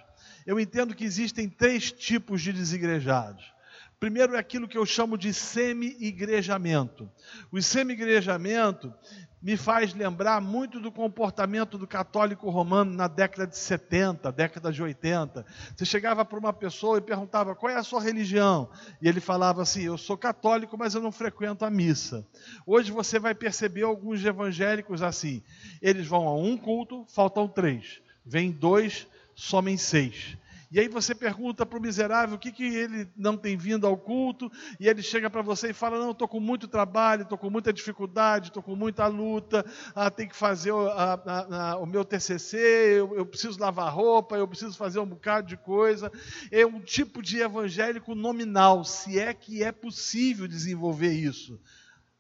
Eu 0.46 0.60
entendo 0.60 0.94
que 0.94 1.04
existem 1.04 1.48
três 1.48 1.90
tipos 1.90 2.40
de 2.42 2.52
desigrejados. 2.52 3.55
Primeiro 3.98 4.34
é 4.34 4.38
aquilo 4.38 4.68
que 4.68 4.76
eu 4.76 4.84
chamo 4.84 5.16
de 5.16 5.32
semi-igrejamento. 5.32 7.10
O 7.50 7.62
semi-igrejamento 7.62 8.92
me 9.40 9.56
faz 9.56 9.94
lembrar 9.94 10.38
muito 10.40 10.78
do 10.78 10.92
comportamento 10.92 11.78
do 11.78 11.86
católico 11.86 12.50
romano 12.50 12.92
na 12.92 13.08
década 13.08 13.46
de 13.46 13.56
70, 13.56 14.30
década 14.32 14.70
de 14.70 14.82
80. 14.82 15.46
Você 15.74 15.84
chegava 15.86 16.26
para 16.26 16.38
uma 16.38 16.52
pessoa 16.52 16.98
e 16.98 17.00
perguntava 17.00 17.54
qual 17.54 17.70
é 17.70 17.76
a 17.76 17.82
sua 17.82 18.02
religião, 18.02 18.68
e 19.00 19.08
ele 19.08 19.20
falava 19.20 19.62
assim: 19.62 19.82
Eu 19.82 19.96
sou 19.96 20.18
católico, 20.18 20.76
mas 20.76 20.94
eu 20.94 21.00
não 21.00 21.12
frequento 21.12 21.64
a 21.64 21.70
missa. 21.70 22.26
Hoje 22.66 22.92
você 22.92 23.18
vai 23.18 23.34
perceber 23.34 23.84
alguns 23.84 24.22
evangélicos 24.22 25.00
assim: 25.00 25.42
eles 25.80 26.06
vão 26.06 26.28
a 26.28 26.34
um 26.34 26.56
culto, 26.56 27.06
faltam 27.08 27.48
três, 27.48 28.02
vem 28.26 28.50
dois, 28.50 29.06
somem 29.34 29.78
seis. 29.78 30.36
E 30.70 30.80
aí 30.80 30.88
você 30.88 31.14
pergunta 31.14 31.64
para 31.64 31.78
o 31.78 31.80
miserável 31.80 32.36
o 32.36 32.38
que, 32.38 32.50
que 32.50 32.64
ele 32.64 33.08
não 33.16 33.36
tem 33.36 33.56
vindo 33.56 33.86
ao 33.86 33.96
culto, 33.96 34.50
e 34.80 34.88
ele 34.88 35.02
chega 35.02 35.30
para 35.30 35.42
você 35.42 35.70
e 35.70 35.72
fala: 35.72 35.98
Não, 35.98 36.10
estou 36.10 36.26
com 36.26 36.40
muito 36.40 36.66
trabalho, 36.66 37.22
estou 37.22 37.38
com 37.38 37.48
muita 37.48 37.72
dificuldade, 37.72 38.48
estou 38.48 38.62
com 38.62 38.74
muita 38.74 39.06
luta, 39.06 39.64
ah, 39.94 40.10
tem 40.10 40.28
que 40.28 40.34
fazer 40.34 40.72
o, 40.72 40.88
a, 40.88 41.14
a, 41.14 41.76
o 41.78 41.86
meu 41.86 42.04
TCC, 42.04 42.56
eu, 42.98 43.16
eu 43.16 43.24
preciso 43.24 43.60
lavar 43.60 43.92
roupa, 43.92 44.36
eu 44.36 44.48
preciso 44.48 44.76
fazer 44.76 44.98
um 44.98 45.06
bocado 45.06 45.46
de 45.46 45.56
coisa. 45.56 46.10
É 46.50 46.66
um 46.66 46.80
tipo 46.80 47.22
de 47.22 47.40
evangélico 47.40 48.14
nominal, 48.14 48.84
se 48.84 49.18
é 49.18 49.32
que 49.32 49.62
é 49.62 49.70
possível 49.70 50.48
desenvolver 50.48 51.12
isso 51.12 51.60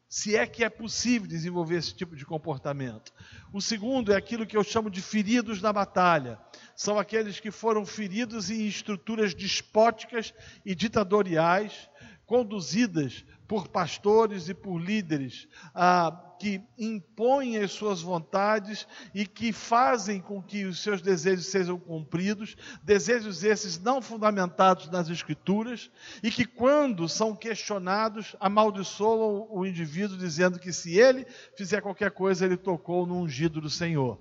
se 0.08 0.36
é 0.36 0.46
que 0.46 0.64
é 0.64 0.70
possível 0.70 1.28
desenvolver 1.28 1.76
esse 1.76 1.94
tipo 1.94 2.16
de 2.16 2.24
comportamento. 2.24 3.12
O 3.52 3.60
segundo 3.60 4.12
é 4.12 4.16
aquilo 4.16 4.46
que 4.46 4.56
eu 4.56 4.64
chamo 4.64 4.88
de 4.88 5.02
feridos 5.02 5.60
na 5.60 5.72
batalha. 5.72 6.38
São 6.76 6.98
aqueles 6.98 7.40
que 7.40 7.50
foram 7.50 7.86
feridos 7.86 8.50
em 8.50 8.66
estruturas 8.66 9.34
despóticas 9.34 10.34
e 10.64 10.74
ditatoriais, 10.74 11.88
conduzidas 12.26 13.24
por 13.48 13.68
pastores 13.68 14.48
e 14.48 14.54
por 14.54 14.78
líderes 14.78 15.48
ah, 15.74 16.34
que 16.38 16.60
impõem 16.76 17.56
as 17.58 17.72
suas 17.72 18.02
vontades 18.02 18.86
e 19.14 19.26
que 19.26 19.52
fazem 19.52 20.20
com 20.20 20.42
que 20.42 20.64
os 20.64 20.82
seus 20.82 21.00
desejos 21.00 21.46
sejam 21.46 21.78
cumpridos, 21.78 22.56
desejos 22.82 23.42
esses 23.42 23.78
não 23.80 24.02
fundamentados 24.02 24.90
nas 24.90 25.08
Escrituras 25.08 25.90
e 26.22 26.30
que, 26.30 26.44
quando 26.44 27.08
são 27.08 27.34
questionados, 27.34 28.36
amaldiçoam 28.38 29.46
o 29.50 29.64
indivíduo, 29.64 30.18
dizendo 30.18 30.58
que 30.58 30.72
se 30.72 30.98
ele 30.98 31.26
fizer 31.56 31.80
qualquer 31.80 32.10
coisa, 32.10 32.44
ele 32.44 32.56
tocou 32.56 33.06
no 33.06 33.20
ungido 33.20 33.60
do 33.60 33.70
Senhor. 33.70 34.18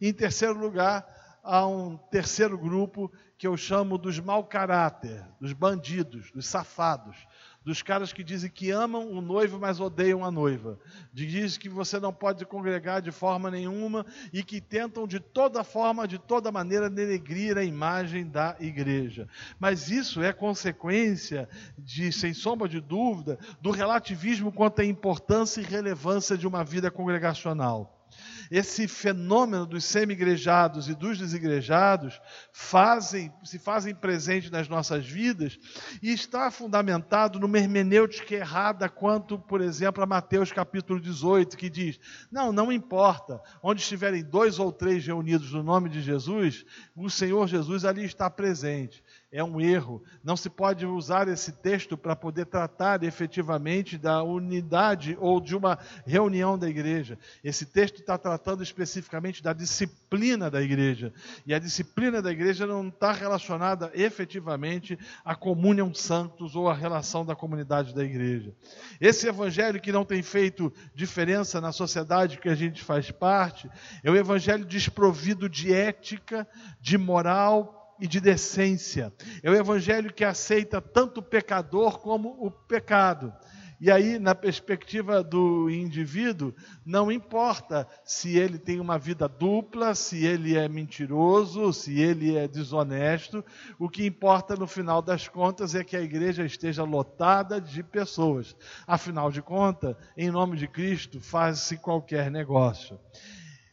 Em 0.00 0.12
terceiro 0.12 0.58
lugar, 0.58 1.21
há 1.42 1.66
um 1.66 1.96
terceiro 1.96 2.56
grupo 2.56 3.10
que 3.36 3.46
eu 3.46 3.56
chamo 3.56 3.98
dos 3.98 4.20
mau 4.20 4.44
caráter, 4.44 5.26
dos 5.40 5.52
bandidos, 5.52 6.30
dos 6.30 6.46
safados 6.46 7.16
dos 7.64 7.82
caras 7.82 8.12
que 8.12 8.24
dizem 8.24 8.50
que 8.50 8.70
amam 8.70 9.10
o 9.10 9.20
noivo, 9.20 9.58
mas 9.58 9.80
odeiam 9.80 10.24
a 10.24 10.30
noiva, 10.30 10.78
dizem 11.12 11.60
que 11.60 11.68
você 11.68 11.98
não 12.00 12.12
pode 12.12 12.44
congregar 12.44 13.00
de 13.00 13.10
forma 13.10 13.50
nenhuma 13.50 14.04
e 14.32 14.42
que 14.42 14.60
tentam 14.60 15.06
de 15.06 15.20
toda 15.20 15.62
forma, 15.62 16.08
de 16.08 16.18
toda 16.18 16.50
maneira, 16.50 16.90
denegrir 16.90 17.56
a 17.56 17.64
imagem 17.64 18.28
da 18.28 18.56
igreja. 18.58 19.28
Mas 19.58 19.90
isso 19.90 20.22
é 20.22 20.32
consequência 20.32 21.48
de, 21.78 22.12
sem 22.12 22.34
sombra 22.34 22.68
de 22.68 22.80
dúvida, 22.80 23.38
do 23.60 23.70
relativismo 23.70 24.52
quanto 24.52 24.80
à 24.80 24.84
importância 24.84 25.60
e 25.60 25.64
relevância 25.64 26.36
de 26.36 26.46
uma 26.46 26.64
vida 26.64 26.90
congregacional 26.90 28.01
esse 28.50 28.88
fenômeno 28.88 29.66
dos 29.66 29.84
semi-igrejados 29.84 30.88
e 30.88 30.94
dos 30.94 31.18
desigrejados 31.18 32.20
fazem, 32.52 33.32
se 33.44 33.58
fazem 33.58 33.94
presente 33.94 34.50
nas 34.50 34.68
nossas 34.68 35.06
vidas 35.06 35.58
e 36.02 36.12
está 36.12 36.50
fundamentado 36.50 37.38
numa 37.38 37.58
hermenêutica 37.58 38.34
errada 38.34 38.88
quanto, 38.88 39.38
por 39.38 39.60
exemplo, 39.60 40.02
a 40.02 40.06
Mateus 40.06 40.52
capítulo 40.52 41.00
18, 41.00 41.56
que 41.56 41.70
diz: 41.70 41.98
Não, 42.30 42.52
não 42.52 42.72
importa, 42.72 43.40
onde 43.62 43.80
estiverem 43.80 44.22
dois 44.22 44.58
ou 44.58 44.72
três 44.72 45.06
reunidos 45.06 45.52
no 45.52 45.62
nome 45.62 45.88
de 45.88 46.00
Jesus, 46.00 46.64
o 46.96 47.10
Senhor 47.10 47.46
Jesus 47.46 47.84
ali 47.84 48.04
está 48.04 48.28
presente 48.30 49.02
é 49.32 49.42
um 49.42 49.58
erro. 49.58 50.02
Não 50.22 50.36
se 50.36 50.50
pode 50.50 50.84
usar 50.84 51.26
esse 51.26 51.52
texto 51.52 51.96
para 51.96 52.14
poder 52.14 52.44
tratar 52.44 53.02
efetivamente 53.02 53.96
da 53.96 54.22
unidade 54.22 55.16
ou 55.18 55.40
de 55.40 55.56
uma 55.56 55.78
reunião 56.06 56.58
da 56.58 56.68
igreja. 56.68 57.18
Esse 57.42 57.64
texto 57.64 58.00
está 58.00 58.18
tratando 58.18 58.62
especificamente 58.62 59.42
da 59.42 59.54
disciplina 59.54 60.50
da 60.50 60.60
igreja. 60.60 61.14
E 61.46 61.54
a 61.54 61.58
disciplina 61.58 62.20
da 62.20 62.30
igreja 62.30 62.66
não 62.66 62.88
está 62.88 63.10
relacionada 63.10 63.90
efetivamente 63.94 64.98
à 65.24 65.34
comunhão 65.34 65.94
santos 65.94 66.54
ou 66.54 66.68
à 66.68 66.74
relação 66.74 67.24
da 67.24 67.34
comunidade 67.34 67.94
da 67.94 68.04
igreja. 68.04 68.52
Esse 69.00 69.26
evangelho 69.26 69.80
que 69.80 69.90
não 69.90 70.04
tem 70.04 70.22
feito 70.22 70.70
diferença 70.94 71.58
na 71.58 71.72
sociedade 71.72 72.36
que 72.36 72.50
a 72.50 72.54
gente 72.54 72.82
faz 72.82 73.10
parte, 73.10 73.70
é 74.04 74.10
o 74.10 74.16
evangelho 74.16 74.66
desprovido 74.66 75.48
de 75.48 75.72
ética, 75.72 76.46
de 76.80 76.98
moral, 76.98 77.81
e 78.02 78.08
de 78.08 78.20
decência. 78.20 79.12
É 79.44 79.48
o 79.48 79.54
evangelho 79.54 80.12
que 80.12 80.24
aceita 80.24 80.80
tanto 80.80 81.20
o 81.20 81.22
pecador 81.22 82.00
como 82.00 82.36
o 82.44 82.50
pecado. 82.50 83.32
E 83.80 83.92
aí, 83.92 84.18
na 84.18 84.34
perspectiva 84.34 85.22
do 85.22 85.70
indivíduo, 85.70 86.52
não 86.84 87.12
importa 87.12 87.86
se 88.04 88.36
ele 88.36 88.58
tem 88.58 88.80
uma 88.80 88.98
vida 88.98 89.28
dupla, 89.28 89.94
se 89.94 90.24
ele 90.24 90.56
é 90.56 90.68
mentiroso, 90.68 91.72
se 91.72 92.00
ele 92.00 92.36
é 92.36 92.48
desonesto, 92.48 93.44
o 93.78 93.88
que 93.88 94.04
importa 94.04 94.56
no 94.56 94.66
final 94.66 95.00
das 95.00 95.28
contas 95.28 95.76
é 95.76 95.84
que 95.84 95.96
a 95.96 96.02
igreja 96.02 96.44
esteja 96.44 96.82
lotada 96.82 97.60
de 97.60 97.84
pessoas. 97.84 98.56
Afinal 98.84 99.30
de 99.30 99.40
contas, 99.40 99.94
em 100.16 100.28
nome 100.28 100.56
de 100.56 100.66
Cristo, 100.66 101.20
faz-se 101.20 101.76
qualquer 101.76 102.32
negócio. 102.32 102.98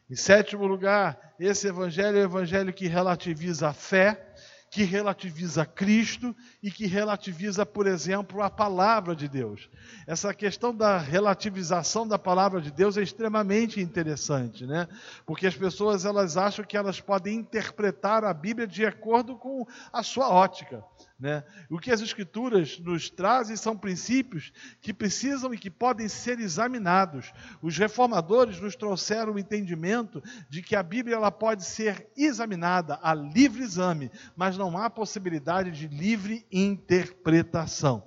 Em 0.10 0.16
sétimo 0.16 0.66
lugar, 0.66 1.36
esse 1.40 1.68
evangelho 1.68 2.18
é 2.18 2.22
o 2.22 2.24
evangelho 2.24 2.74
que 2.74 2.88
relativiza 2.88 3.70
a 3.70 3.74
fé, 3.74 4.34
que 4.72 4.84
relativiza 4.84 5.66
Cristo 5.66 6.36
e 6.64 6.72
que 6.72 6.88
relativiza, 6.88 7.66
por 7.66 7.86
exemplo, 7.86 8.42
a 8.42 8.50
palavra 8.50 9.16
de 9.16 9.28
Deus. 9.28 9.70
Essa 10.08 10.34
questão 10.34 10.76
da 10.76 10.98
relativização 10.98 12.08
da 12.08 12.18
palavra 12.18 12.60
de 12.60 12.72
Deus 12.72 12.98
é 12.98 13.04
extremamente 13.04 13.80
interessante, 13.80 14.66
né? 14.66 14.88
Porque 15.26 15.46
as 15.46 15.56
pessoas 15.56 16.06
elas 16.06 16.38
acham 16.38 16.66
que 16.66 16.78
elas 16.78 17.00
podem 17.00 17.38
interpretar 17.38 18.24
a 18.24 18.34
Bíblia 18.34 18.68
de 18.68 18.86
acordo 18.86 19.36
com 19.36 19.66
a 19.94 20.02
sua 20.02 20.30
ótica. 20.30 20.84
Né? 21.20 21.44
O 21.70 21.78
que 21.78 21.92
as 21.92 22.00
Escrituras 22.00 22.80
nos 22.80 23.10
trazem 23.10 23.58
são 23.58 23.76
princípios 23.76 24.54
que 24.80 24.94
precisam 24.94 25.54
e 25.54 25.58
que 25.58 25.70
podem 25.70 26.08
ser 26.08 26.40
examinados. 26.40 27.34
Os 27.62 27.78
reformadores 27.78 28.62
nos 28.62 28.76
trouxeram 28.76 29.34
o 29.34 29.40
entendimento 29.40 30.24
de 30.50 30.62
que 30.62 30.78
a 30.78 30.84
Bíblia 30.84 31.18
ela 31.18 31.30
pode 31.30 31.66
ser 31.66 32.10
examinada 32.16 32.98
a 33.02 33.14
livre 33.14 33.64
exame, 33.64 34.10
mas 34.34 34.58
não 34.58 34.78
há 34.78 34.90
possibilidade 34.90 35.72
de 35.72 35.90
livre 35.90 36.46
interpretação. 36.50 38.02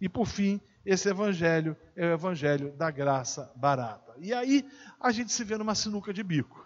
E 0.00 0.08
por 0.08 0.26
fim, 0.26 0.58
esse 0.86 1.08
evangelho 1.08 1.76
é 1.94 2.06
o 2.06 2.14
evangelho 2.14 2.72
da 2.72 2.90
graça 2.90 3.52
barata. 3.54 4.14
E 4.18 4.32
aí 4.32 4.66
a 4.98 5.10
gente 5.12 5.32
se 5.32 5.44
vê 5.44 5.58
numa 5.58 5.74
sinuca 5.74 6.14
de 6.14 6.22
bico. 6.22 6.64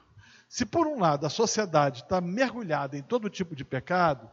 Se 0.48 0.64
por 0.64 0.86
um 0.86 0.98
lado 0.98 1.26
a 1.26 1.30
sociedade 1.30 2.02
está 2.02 2.20
mergulhada 2.20 2.96
em 2.96 3.02
todo 3.02 3.28
tipo 3.28 3.54
de 3.54 3.64
pecado, 3.64 4.30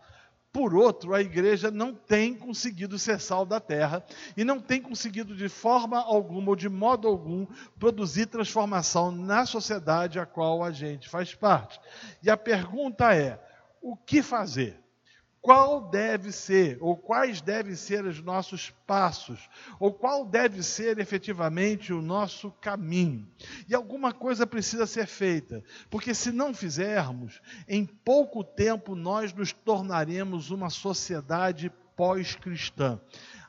por 0.55 0.73
outro, 0.73 1.13
a 1.13 1.19
igreja 1.19 1.69
não 1.69 1.93
tem 1.93 2.33
conseguido 2.33 2.97
ser 2.97 3.19
sal 3.19 3.45
da 3.45 3.59
terra 3.59 4.01
e 4.37 4.45
não 4.45 4.57
tem 4.57 4.81
conseguido 4.81 5.35
de 5.35 5.49
forma 5.49 5.99
alguma 5.99 6.51
ou 6.51 6.55
de 6.55 6.69
modo 6.69 7.09
algum 7.09 7.45
produzir 7.77 8.27
transformação 8.27 9.11
na 9.11 9.45
sociedade 9.45 10.17
a 10.17 10.25
qual 10.25 10.63
a 10.63 10.71
gente 10.71 11.09
faz 11.09 11.35
parte. 11.35 11.77
E 12.23 12.29
a 12.29 12.37
pergunta 12.37 13.13
é: 13.13 13.37
o 13.81 13.97
que 13.97 14.21
fazer? 14.21 14.79
Qual 15.45 15.79
deve 15.79 16.31
ser, 16.31 16.79
ou 16.81 16.97
quais 16.97 17.39
devem 17.39 17.75
ser 17.75 18.03
os 18.03 18.19
nossos 18.19 18.71
passos, 18.87 19.47
ou 19.79 19.93
qual 19.93 20.25
deve 20.25 20.63
ser 20.63 20.97
efetivamente 20.97 21.93
o 21.93 22.01
nosso 22.01 22.49
caminho. 22.53 23.27
E 23.69 23.75
alguma 23.75 24.11
coisa 24.11 24.47
precisa 24.47 24.87
ser 24.87 25.05
feita, 25.05 25.63
porque 25.87 26.15
se 26.15 26.31
não 26.31 26.51
fizermos, 26.51 27.39
em 27.67 27.85
pouco 27.85 28.43
tempo 28.43 28.95
nós 28.95 29.31
nos 29.33 29.53
tornaremos 29.53 30.49
uma 30.49 30.71
sociedade 30.71 31.71
pós-cristã. 31.95 32.99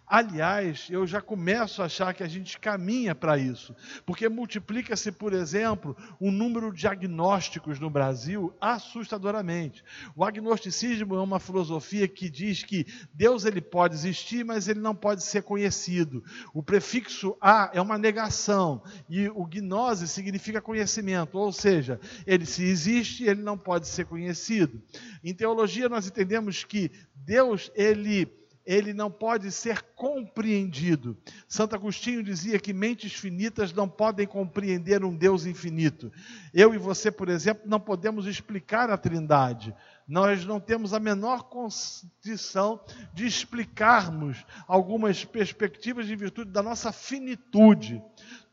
Aliás, 0.08 0.86
eu 0.88 1.04
já 1.04 1.20
começo 1.20 1.82
a 1.82 1.86
achar 1.86 2.14
que 2.14 2.22
a 2.22 2.28
gente 2.28 2.60
caminha 2.60 3.12
para 3.12 3.36
isso, 3.36 3.74
porque 4.04 4.28
multiplica-se, 4.28 5.10
por 5.10 5.32
exemplo, 5.32 5.96
o 6.20 6.30
número 6.30 6.72
de 6.72 6.86
agnósticos 6.86 7.80
no 7.80 7.90
Brasil 7.90 8.54
assustadoramente. 8.60 9.82
O 10.14 10.24
agnosticismo 10.24 11.16
é 11.16 11.20
uma 11.20 11.40
filosofia 11.40 12.06
que 12.06 12.30
diz 12.30 12.62
que 12.62 12.86
Deus 13.12 13.44
ele 13.44 13.60
pode 13.60 13.94
existir, 13.94 14.44
mas 14.44 14.68
ele 14.68 14.78
não 14.78 14.94
pode 14.94 15.24
ser 15.24 15.42
conhecido. 15.42 16.22
O 16.54 16.62
prefixo 16.62 17.36
a 17.40 17.72
é 17.74 17.80
uma 17.80 17.98
negação 17.98 18.84
e 19.10 19.28
o 19.28 19.44
gnose 19.44 20.06
significa 20.06 20.60
conhecimento, 20.60 21.36
ou 21.36 21.50
seja, 21.50 21.98
ele 22.24 22.46
se 22.46 22.62
existe, 22.62 23.24
ele 23.24 23.42
não 23.42 23.58
pode 23.58 23.88
ser 23.88 24.06
conhecido. 24.06 24.80
Em 25.24 25.34
teologia 25.34 25.88
nós 25.88 26.06
entendemos 26.06 26.62
que 26.62 26.92
Deus 27.12 27.72
ele 27.74 28.45
ele 28.66 28.92
não 28.92 29.10
pode 29.10 29.52
ser 29.52 29.80
compreendido. 29.94 31.16
Santo 31.46 31.76
Agostinho 31.76 32.22
dizia 32.22 32.58
que 32.58 32.72
mentes 32.72 33.12
finitas 33.12 33.72
não 33.72 33.88
podem 33.88 34.26
compreender 34.26 35.04
um 35.04 35.14
Deus 35.14 35.46
infinito. 35.46 36.12
Eu 36.52 36.74
e 36.74 36.78
você, 36.78 37.10
por 37.10 37.28
exemplo, 37.28 37.62
não 37.66 37.78
podemos 37.78 38.26
explicar 38.26 38.90
a 38.90 38.98
Trindade. 38.98 39.74
Nós 40.06 40.44
não 40.44 40.58
temos 40.58 40.92
a 40.92 41.00
menor 41.00 41.44
condição 41.44 42.80
de 43.14 43.24
explicarmos 43.26 44.44
algumas 44.66 45.24
perspectivas 45.24 46.10
em 46.10 46.16
virtude 46.16 46.50
da 46.50 46.62
nossa 46.62 46.90
finitude. 46.90 48.02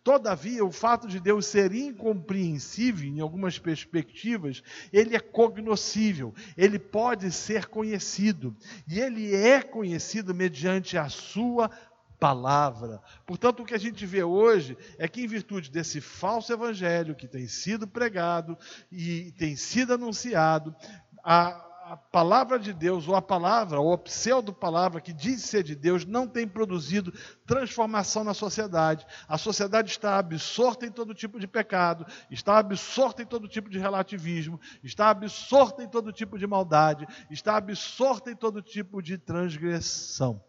Todavia, 0.03 0.65
o 0.65 0.71
fato 0.71 1.07
de 1.07 1.19
Deus 1.19 1.45
ser 1.45 1.73
incompreensível 1.73 3.07
em 3.07 3.21
algumas 3.21 3.57
perspectivas, 3.57 4.61
ele 4.91 5.15
é 5.15 5.19
cognoscível, 5.19 6.33
ele 6.57 6.77
pode 6.77 7.31
ser 7.31 7.67
conhecido, 7.67 8.55
e 8.85 8.99
ele 8.99 9.33
é 9.33 9.61
conhecido 9.61 10.35
mediante 10.35 10.97
a 10.97 11.07
sua 11.07 11.71
palavra. 12.19 13.01
Portanto, 13.25 13.61
o 13.61 13.65
que 13.65 13.73
a 13.73 13.79
gente 13.79 14.05
vê 14.05 14.23
hoje 14.23 14.77
é 14.97 15.07
que, 15.07 15.21
em 15.21 15.27
virtude 15.27 15.71
desse 15.71 16.01
falso 16.01 16.51
evangelho 16.51 17.15
que 17.15 17.27
tem 17.27 17.47
sido 17.47 17.87
pregado 17.87 18.57
e 18.91 19.31
tem 19.37 19.55
sido 19.55 19.93
anunciado, 19.93 20.75
a, 21.23 21.65
a 21.93 21.97
palavra 21.97 22.58
de 22.58 22.73
Deus, 22.73 23.08
ou 23.08 23.15
a 23.15 23.21
palavra, 23.21 23.79
ou 23.79 23.93
a 23.93 23.97
pseudo-palavra 23.99 24.99
que 24.99 25.13
diz 25.13 25.43
ser 25.43 25.62
de 25.62 25.75
Deus, 25.75 26.06
não 26.06 26.27
tem 26.27 26.47
produzido 26.47 27.13
transformação 27.45 28.23
na 28.23 28.34
sociedade. 28.34 29.06
A 29.27 29.38
sociedade 29.38 29.91
está 29.91 30.17
absorta 30.17 30.88
em 30.88 30.91
todo 30.91 31.13
tipo 31.13 31.39
de 31.39 31.45
pecado, 31.45 32.03
está 32.32 32.58
absorta 32.58 33.21
em 33.21 33.27
todo 33.27 33.47
tipo 33.47 33.69
de 33.69 33.77
relativismo, 33.77 34.60
está 34.84 35.12
absorta 35.12 35.84
em 35.84 35.88
todo 35.88 36.12
tipo 36.12 36.39
de 36.39 36.47
maldade, 36.47 37.06
está 37.29 37.58
absorta 37.58 38.32
em 38.32 38.36
todo 38.36 38.60
tipo 38.60 38.99
de 38.99 39.15
transgressão. 39.19 40.43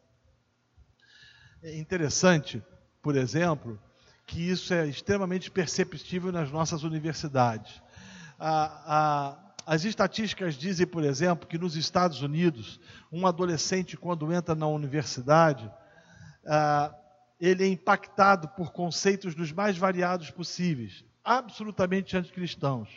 É 1.63 1.77
interessante, 1.77 2.63
por 3.03 3.17
exemplo, 3.17 3.79
que 4.27 4.41
isso 4.41 4.73
é 4.73 4.87
extremamente 4.87 5.51
perceptível 5.51 6.33
nas 6.33 6.51
nossas 6.51 6.85
universidades. 6.85 7.83
A, 8.39 9.37
a, 9.37 9.44
as 9.67 9.85
estatísticas 9.85 10.55
dizem, 10.55 10.87
por 10.87 11.05
exemplo, 11.05 11.49
que 11.49 11.59
nos 11.59 11.77
Estados 11.77 12.23
Unidos, 12.23 12.81
um 13.11 13.27
adolescente, 13.27 13.97
quando 13.97 14.33
entra 14.33 14.55
na 14.55 14.67
universidade, 14.67 15.71
ah, 16.47 16.95
ele 17.41 17.65
é 17.65 17.69
impactado 17.69 18.49
por 18.49 18.73
conceitos 18.73 19.35
dos 19.35 19.53
mais 19.53 19.77
variados 19.77 20.31
possíveis, 20.31 21.05
absolutamente 21.23 22.17
anticristãos. 22.17 22.89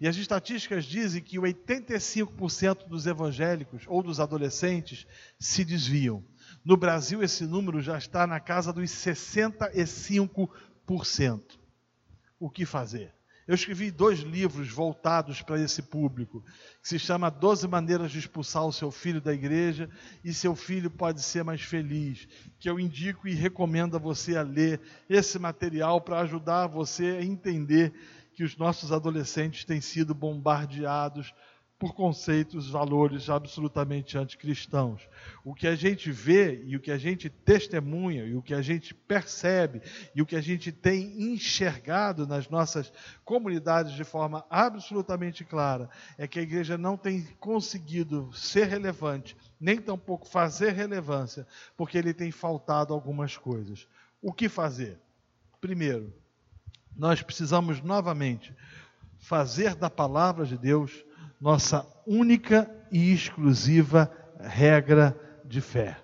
E 0.00 0.08
as 0.08 0.16
estatísticas 0.16 0.84
dizem 0.84 1.22
que 1.22 1.38
85% 1.38 2.86
dos 2.86 3.06
evangélicos 3.06 3.84
ou 3.86 4.02
dos 4.02 4.20
adolescentes 4.20 5.06
se 5.38 5.64
desviam. 5.64 6.22
No 6.64 6.76
Brasil, 6.76 7.22
esse 7.22 7.44
número 7.44 7.80
já 7.80 7.96
está 7.98 8.26
na 8.26 8.40
casa 8.40 8.72
dos 8.72 8.90
65%. 8.90 11.58
O 12.38 12.50
que 12.50 12.64
fazer? 12.64 13.12
Eu 13.50 13.56
escrevi 13.56 13.90
dois 13.90 14.20
livros 14.20 14.70
voltados 14.70 15.42
para 15.42 15.60
esse 15.60 15.82
público, 15.82 16.40
que 16.80 16.88
se 16.88 17.00
chama 17.00 17.28
Doze 17.28 17.66
Maneiras 17.66 18.12
de 18.12 18.20
Expulsar 18.20 18.64
o 18.64 18.72
Seu 18.72 18.92
Filho 18.92 19.20
da 19.20 19.34
Igreja 19.34 19.90
e 20.22 20.32
Seu 20.32 20.54
Filho 20.54 20.88
Pode 20.88 21.20
Ser 21.20 21.42
Mais 21.42 21.60
Feliz, 21.60 22.28
que 22.60 22.70
eu 22.70 22.78
indico 22.78 23.26
e 23.26 23.34
recomendo 23.34 23.96
a 23.96 23.98
você 23.98 24.36
a 24.36 24.42
ler 24.42 24.80
esse 25.08 25.36
material 25.36 26.00
para 26.00 26.20
ajudar 26.20 26.68
você 26.68 27.18
a 27.18 27.24
entender 27.24 27.92
que 28.34 28.44
os 28.44 28.56
nossos 28.56 28.92
adolescentes 28.92 29.64
têm 29.64 29.80
sido 29.80 30.14
bombardeados 30.14 31.34
por 31.80 31.94
conceitos, 31.94 32.68
valores 32.68 33.30
absolutamente 33.30 34.18
anticristãos. 34.18 35.08
O 35.42 35.54
que 35.54 35.66
a 35.66 35.74
gente 35.74 36.12
vê 36.12 36.62
e 36.66 36.76
o 36.76 36.80
que 36.80 36.90
a 36.90 36.98
gente 36.98 37.30
testemunha 37.30 38.26
e 38.26 38.36
o 38.36 38.42
que 38.42 38.52
a 38.52 38.60
gente 38.60 38.92
percebe 38.92 39.80
e 40.14 40.20
o 40.20 40.26
que 40.26 40.36
a 40.36 40.42
gente 40.42 40.70
tem 40.70 41.32
enxergado 41.32 42.26
nas 42.26 42.50
nossas 42.50 42.92
comunidades 43.24 43.94
de 43.94 44.04
forma 44.04 44.44
absolutamente 44.50 45.42
clara 45.42 45.88
é 46.18 46.28
que 46.28 46.38
a 46.38 46.42
igreja 46.42 46.76
não 46.76 46.98
tem 46.98 47.22
conseguido 47.40 48.30
ser 48.34 48.66
relevante, 48.68 49.34
nem 49.58 49.80
tampouco 49.80 50.28
fazer 50.28 50.74
relevância, 50.74 51.46
porque 51.78 51.96
ele 51.96 52.12
tem 52.12 52.30
faltado 52.30 52.92
algumas 52.92 53.38
coisas. 53.38 53.88
O 54.20 54.34
que 54.34 54.50
fazer? 54.50 54.98
Primeiro, 55.62 56.12
nós 56.94 57.22
precisamos 57.22 57.80
novamente 57.80 58.54
fazer 59.18 59.74
da 59.74 59.88
palavra 59.88 60.44
de 60.44 60.58
Deus 60.58 61.08
nossa 61.40 61.86
única 62.06 62.70
e 62.92 63.12
exclusiva 63.12 64.10
regra 64.38 65.18
de 65.44 65.60
fé. 65.60 65.96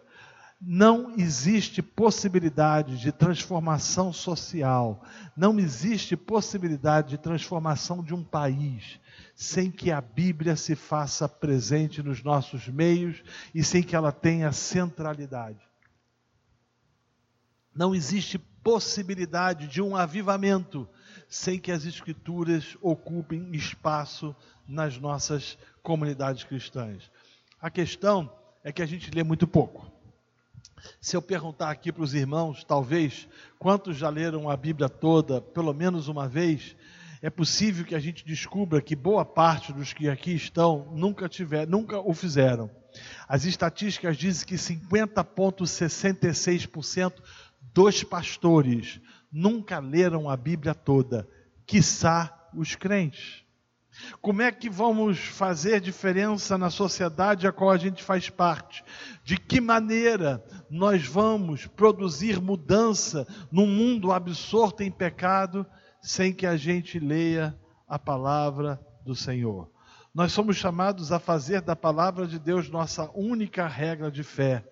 Não 0.59 1.14
existe 1.18 1.83
possibilidade 1.83 2.99
de 2.99 3.12
transformação 3.12 4.12
social, 4.12 5.05
não 5.37 5.59
existe 5.59 6.16
possibilidade 6.16 7.11
de 7.11 7.18
transformação 7.18 8.03
de 8.03 8.14
um 8.14 8.25
país 8.25 8.99
sem 9.35 9.70
que 9.70 9.90
a 9.92 10.01
Bíblia 10.01 10.57
se 10.57 10.75
faça 10.75 11.29
presente 11.29 12.03
nos 12.03 12.22
nossos 12.22 12.68
meios 12.68 13.22
e 13.55 13.62
sem 13.62 13.83
que 13.83 13.94
ela 13.94 14.11
tenha 14.11 14.51
centralidade. 14.51 15.61
Não 17.75 17.94
existe 17.94 18.38
possibilidade 18.38 19.68
de 19.68 19.83
um 19.83 19.94
avivamento 19.94 20.88
sem 21.29 21.59
que 21.59 21.73
as 21.73 21.85
Escrituras 21.85 22.77
ocupem 22.81 23.51
espaço 23.53 24.35
nas 24.67 24.99
nossas 24.99 25.59
comunidades 25.83 26.45
cristãs. 26.45 27.11
A 27.61 27.71
questão 27.71 28.33
é 28.62 28.73
que 28.73 28.83
a 28.83 28.87
gente 28.87 29.11
lê 29.11 29.23
muito 29.23 29.47
pouco. 29.47 29.91
Se 31.01 31.17
eu 31.17 31.23
perguntar 31.23 31.71
aqui 31.71 31.91
para 31.93 32.03
os 32.03 32.12
irmãos, 32.15 32.65
talvez, 32.65 33.29
quantos 33.59 33.97
já 33.97 34.09
leram 34.09 34.51
a 34.51 34.57
Bíblia 34.57 34.89
toda, 34.89 35.41
pelo 35.41 35.73
menos 35.73 36.09
uma 36.09 36.27
vez, 36.29 36.75
é 37.23 37.31
possível 37.31 37.85
que 37.85 37.95
a 37.95 37.99
gente 37.99 38.25
descubra 38.25 38.81
que 38.81 38.95
boa 38.95 39.25
parte 39.25 39.73
dos 39.73 39.93
que 39.93 40.09
aqui 40.09 40.33
estão 40.35 40.87
nunca 40.93 41.29
tiver, 41.29 41.67
nunca 41.67 41.99
o 41.99 42.15
fizeram. 42.15 42.71
As 43.29 43.45
estatísticas 43.45 44.17
dizem 44.17 44.47
que 44.47 44.55
50,66% 44.55 47.15
dos 47.75 48.05
pastores 48.05 49.01
nunca 49.37 49.79
leram 49.79 50.31
a 50.31 50.37
Bíblia 50.37 50.75
toda, 50.75 51.29
quiçá 51.66 52.49
os 52.55 52.75
crentes. 52.75 53.44
Como 54.22 54.40
é 54.40 54.51
que 54.51 54.70
vamos 54.70 55.18
fazer 55.18 55.79
diferença 55.79 56.57
na 56.57 56.70
sociedade 56.70 57.46
a 57.46 57.53
qual 57.53 57.70
a 57.70 57.77
gente 57.77 58.03
faz 58.03 58.31
parte? 58.31 58.83
De 59.22 59.37
que 59.37 59.61
maneira 59.61 60.42
nós 60.70 61.07
vamos 61.07 61.66
produzir 61.66 62.40
mudança 62.40 63.27
num 63.53 63.66
mundo 63.66 64.11
absorto 64.11 64.83
em 64.83 64.90
pecado 64.90 65.66
sem 66.01 66.33
que 66.33 66.46
a 66.46 66.57
gente 66.57 66.99
leia 66.99 67.55
a 67.87 67.99
palavra 67.99 68.81
do 69.05 69.14
Senhor? 69.14 69.70
Nós 70.14 70.33
somos 70.33 70.57
chamados 70.57 71.12
a 71.12 71.18
fazer 71.18 71.61
da 71.61 71.77
palavra 71.77 72.27
de 72.27 72.38
Deus 72.38 72.70
nossa 72.70 73.11
única 73.14 73.66
regra 73.66 74.11
de 74.11 74.22
fé. 74.22 74.64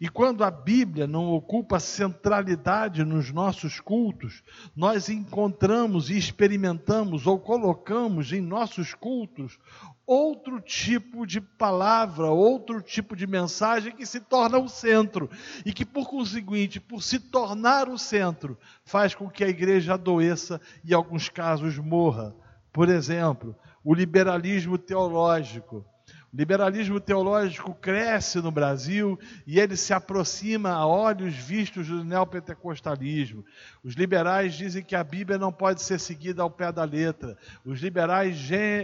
E 0.00 0.08
quando 0.08 0.42
a 0.42 0.50
Bíblia 0.50 1.06
não 1.06 1.26
ocupa 1.32 1.78
centralidade 1.78 3.04
nos 3.04 3.30
nossos 3.30 3.80
cultos, 3.80 4.42
nós 4.74 5.10
encontramos 5.10 6.08
e 6.08 6.16
experimentamos 6.16 7.26
ou 7.26 7.38
colocamos 7.38 8.32
em 8.32 8.40
nossos 8.40 8.94
cultos 8.94 9.58
outro 10.06 10.58
tipo 10.60 11.24
de 11.26 11.40
palavra, 11.40 12.30
outro 12.30 12.80
tipo 12.82 13.14
de 13.14 13.26
mensagem 13.26 13.94
que 13.94 14.06
se 14.06 14.18
torna 14.18 14.58
o 14.58 14.68
centro 14.68 15.30
e 15.64 15.72
que, 15.72 15.84
por 15.84 16.08
conseguinte, 16.08 16.80
por 16.80 17.02
se 17.02 17.20
tornar 17.20 17.88
o 17.88 17.98
centro, 17.98 18.58
faz 18.84 19.14
com 19.14 19.30
que 19.30 19.44
a 19.44 19.48
igreja 19.48 19.94
adoeça 19.94 20.60
e, 20.82 20.90
em 20.90 20.94
alguns 20.94 21.28
casos, 21.28 21.78
morra. 21.78 22.34
Por 22.72 22.88
exemplo, 22.88 23.54
o 23.84 23.94
liberalismo 23.94 24.76
teológico 24.78 25.84
liberalismo 26.32 27.00
teológico 27.00 27.74
cresce 27.74 28.38
no 28.40 28.52
Brasil 28.52 29.18
e 29.46 29.58
ele 29.58 29.76
se 29.76 29.92
aproxima 29.92 30.70
a 30.70 30.86
olhos 30.86 31.34
vistos 31.34 31.88
do 31.88 32.04
neopentecostalismo. 32.04 33.44
Os 33.82 33.94
liberais 33.94 34.54
dizem 34.54 34.82
que 34.82 34.94
a 34.94 35.02
Bíblia 35.02 35.38
não 35.38 35.52
pode 35.52 35.82
ser 35.82 35.98
seguida 35.98 36.42
ao 36.42 36.50
pé 36.50 36.70
da 36.70 36.84
letra. 36.84 37.36
Os 37.64 37.80
liberais 37.80 38.38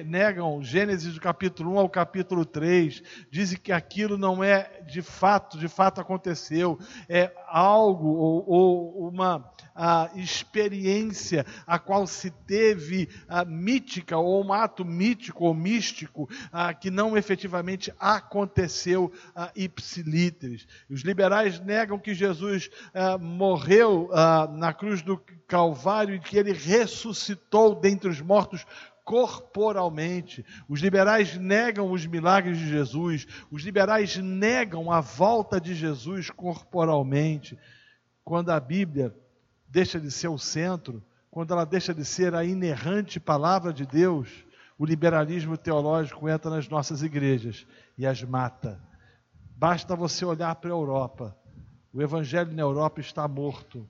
negam 0.05 0.63
Gênesis 0.63 1.15
do 1.15 1.21
capítulo 1.21 1.75
1 1.75 1.79
ao 1.79 1.89
capítulo 1.89 2.45
3, 2.45 3.03
dizem 3.31 3.59
que 3.59 3.71
aquilo 3.71 4.19
não 4.19 4.43
é 4.43 4.83
de 4.87 5.01
fato, 5.01 5.57
de 5.59 5.69
fato 5.69 6.01
aconteceu, 6.01 6.79
é 7.09 7.31
algo 7.49 8.09
ou, 8.09 8.45
ou 8.49 9.09
uma 9.09 9.51
a 9.77 10.11
experiência 10.15 11.45
a 11.67 11.79
qual 11.79 12.07
se 12.07 12.31
teve 12.31 13.11
a 13.29 13.45
mítica 13.45 14.17
ou 14.17 14.43
um 14.43 14.51
ato 14.51 14.87
mítico 14.87 15.45
ou 15.45 15.55
místico 15.55 16.27
a, 16.51 16.73
que 16.73 16.91
não 16.91 17.15
efetivamente 17.17 17.93
aconteceu 18.01 19.13
a 19.35 19.51
ipsiliteres. 19.55 20.67
Os 20.89 21.03
liberais 21.03 21.61
negam 21.61 21.99
que 21.99 22.15
Jesus 22.15 22.71
morreu 23.21 24.09
na 24.55 24.73
cruz 24.73 25.03
do 25.03 25.21
Calvário 25.47 26.15
e 26.15 26.21
que 26.21 26.39
ele 26.39 26.53
ressuscitou 26.53 27.75
dentre 27.75 28.09
os 28.09 28.21
mortos 28.21 28.65
corporalmente. 29.07 30.45
Os 30.69 30.81
liberais 30.81 31.39
negam 31.39 31.93
os 31.93 32.05
milagres 32.05 32.59
de 32.59 32.69
Jesus, 32.69 33.25
os 33.53 33.63
liberais 33.63 34.17
negam 34.17 34.91
a 34.91 35.01
volta 35.01 35.61
de 35.61 35.75
Jesus 35.75 36.29
corporalmente. 36.29 37.57
Quando 38.25 38.51
a 38.51 38.59
Bíblia 38.59 39.17
deixa 39.69 40.01
de 40.01 40.11
ser 40.11 40.27
o 40.27 40.37
centro, 40.37 41.03
quando 41.31 41.53
ela 41.53 41.65
deixa 41.65 41.95
de 41.95 42.05
ser 42.05 42.35
a 42.35 42.45
inerrante 42.45 43.21
palavra 43.21 43.73
de 43.73 43.87
Deus, 43.87 44.45
o 44.77 44.85
liberalismo 44.85 45.57
teológico 45.57 46.29
entra 46.29 46.51
nas 46.51 46.69
nossas 46.69 47.03
igrejas 47.03 47.65
e 47.97 48.05
as 48.05 48.23
mata. 48.25 48.81
Basta 49.57 49.95
você 49.95 50.25
olhar 50.25 50.55
para 50.57 50.71
a 50.71 50.73
Europa. 50.73 51.37
O 51.93 52.03
evangelho 52.03 52.53
na 52.53 52.63
Europa 52.63 53.01
está 53.01 53.27
morto. 53.29 53.89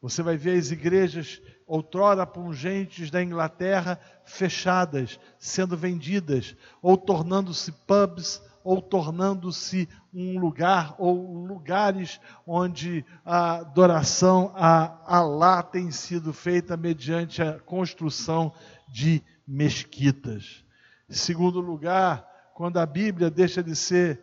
Você 0.00 0.22
vai 0.22 0.36
ver 0.36 0.58
as 0.58 0.70
igrejas 0.70 1.40
outrora 1.66 2.26
pungentes 2.26 3.10
da 3.10 3.22
Inglaterra 3.22 3.98
fechadas, 4.24 5.18
sendo 5.38 5.76
vendidas, 5.76 6.54
ou 6.80 6.96
tornando-se 6.96 7.72
pubs, 7.72 8.42
ou 8.62 8.82
tornando-se 8.82 9.88
um 10.12 10.38
lugar, 10.38 10.94
ou 10.98 11.46
lugares 11.46 12.20
onde 12.46 13.04
a 13.24 13.58
adoração 13.58 14.52
a 14.54 15.00
Alá 15.06 15.62
tem 15.62 15.90
sido 15.90 16.32
feita 16.32 16.76
mediante 16.76 17.40
a 17.40 17.60
construção 17.60 18.52
de 18.88 19.22
mesquitas. 19.46 20.64
Em 21.08 21.14
segundo 21.14 21.60
lugar, 21.60 22.26
quando 22.54 22.78
a 22.78 22.86
Bíblia 22.86 23.30
deixa 23.30 23.62
de 23.62 23.76
ser 23.76 24.20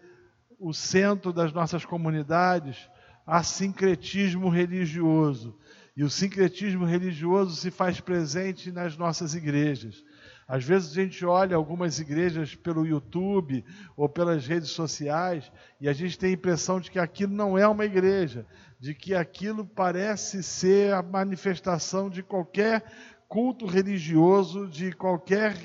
o 0.60 0.74
centro 0.74 1.32
das 1.32 1.54
nossas 1.54 1.86
comunidades, 1.86 2.90
há 3.26 3.44
sincretismo 3.44 4.50
religioso. 4.50 5.58
E 5.96 6.04
o 6.04 6.10
sincretismo 6.10 6.86
religioso 6.86 7.56
se 7.56 7.70
faz 7.70 8.00
presente 8.00 8.72
nas 8.72 8.98
nossas 8.98 9.36
igrejas. 9.36 10.04
Às 10.48 10.64
vezes 10.64 10.92
a 10.92 11.02
gente 11.02 11.26
olha 11.26 11.56
algumas 11.56 12.00
igrejas 12.00 12.56
pelo 12.56 12.86
YouTube 12.86 13.64
ou 13.96 14.10
pelas 14.10 14.46
redes 14.46 14.70
sociais 14.70 15.52
e 15.80 15.88
a 15.88 15.94
gente 15.94 16.18
tem 16.18 16.32
a 16.32 16.34
impressão 16.34 16.80
de 16.80 16.92
que 16.92 17.00
aquilo 17.00 17.34
não 17.34 17.58
é 17.58 17.68
uma 17.68 17.86
igreja, 17.86 18.46
de 18.80 18.94
que 18.94 19.14
aquilo 19.14 19.66
parece 19.66 20.44
ser 20.44 20.94
a 20.94 21.02
manifestação 21.02 22.10
de 22.10 22.22
qualquer 22.22 22.84
culto 23.30 23.66
religioso 23.66 24.68
de 24.68 24.92
qualquer 24.92 25.56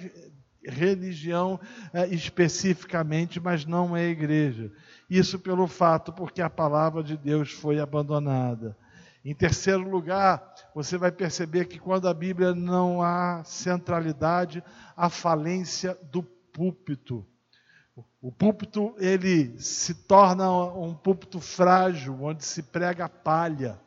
religião 0.64 1.60
é, 1.92 2.06
especificamente, 2.08 3.40
mas 3.40 3.64
não 3.64 3.96
é 3.96 4.06
igreja. 4.08 4.70
Isso 5.08 5.38
pelo 5.38 5.66
fato 5.66 6.12
porque 6.12 6.40
a 6.40 6.50
palavra 6.50 7.02
de 7.02 7.16
Deus 7.16 7.50
foi 7.50 7.80
abandonada. 7.80 8.76
Em 9.24 9.34
terceiro 9.34 9.88
lugar, 9.88 10.54
você 10.74 10.96
vai 10.96 11.10
perceber 11.10 11.66
que 11.66 11.78
quando 11.78 12.08
a 12.08 12.14
Bíblia 12.14 12.54
não 12.54 13.02
há 13.02 13.42
centralidade, 13.44 14.62
a 14.96 15.10
falência 15.10 15.98
do 16.10 16.22
púlpito. 16.22 17.26
O 18.20 18.30
púlpito 18.30 18.94
ele 18.98 19.58
se 19.60 19.94
torna 19.94 20.50
um 20.50 20.94
púlpito 20.94 21.40
frágil, 21.40 22.22
onde 22.22 22.44
se 22.44 22.62
prega 22.62 23.08
palha. 23.08 23.78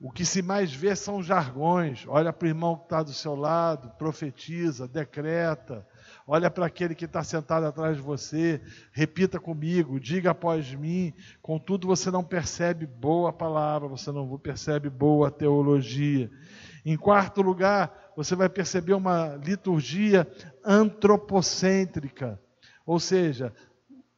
O 0.00 0.10
que 0.10 0.24
se 0.24 0.42
mais 0.42 0.72
vê 0.72 0.94
são 0.94 1.22
jargões. 1.22 2.04
Olha 2.06 2.32
para 2.32 2.46
o 2.46 2.48
irmão 2.48 2.76
que 2.76 2.84
está 2.84 3.02
do 3.02 3.12
seu 3.12 3.34
lado, 3.34 3.90
profetiza, 3.96 4.86
decreta. 4.86 5.86
Olha 6.26 6.50
para 6.50 6.64
aquele 6.64 6.94
que 6.94 7.04
está 7.04 7.22
sentado 7.22 7.66
atrás 7.66 7.96
de 7.96 8.02
você, 8.02 8.60
repita 8.92 9.38
comigo, 9.38 10.00
diga 10.00 10.30
após 10.30 10.72
mim. 10.74 11.12
Contudo, 11.42 11.86
você 11.86 12.10
não 12.10 12.24
percebe 12.24 12.86
boa 12.86 13.30
palavra, 13.30 13.88
você 13.88 14.10
não 14.10 14.38
percebe 14.38 14.88
boa 14.88 15.30
teologia. 15.30 16.30
Em 16.84 16.96
quarto 16.96 17.42
lugar, 17.42 18.12
você 18.16 18.34
vai 18.34 18.48
perceber 18.48 18.94
uma 18.94 19.36
liturgia 19.36 20.26
antropocêntrica, 20.64 22.40
ou 22.86 22.98
seja, 22.98 23.52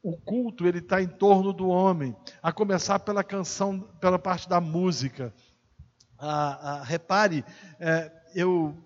o 0.03 0.17
culto 0.17 0.67
ele 0.67 0.79
está 0.79 1.03
em 1.03 1.09
torno 1.09 1.53
do 1.53 1.69
homem, 1.69 2.15
a 2.41 2.53
começar 2.53 3.01
pela 3.01 3.25
canção, 3.25 3.81
pela 4.01 4.19
parte 4.19 4.49
da 4.49 4.61
música. 4.61 5.35
Ah, 6.17 6.59
ah, 6.63 6.83
repare, 6.85 7.45
é, 7.81 8.13
eu, 8.33 8.77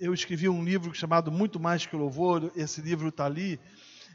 eu 0.00 0.12
escrevi 0.12 0.48
um 0.48 0.64
livro 0.64 0.92
chamado 0.94 1.30
Muito 1.30 1.58
Mais 1.58 1.86
que 1.86 1.96
Louvor, 1.96 2.50
esse 2.54 2.80
livro 2.80 3.08
está 3.08 3.24
ali, 3.24 3.58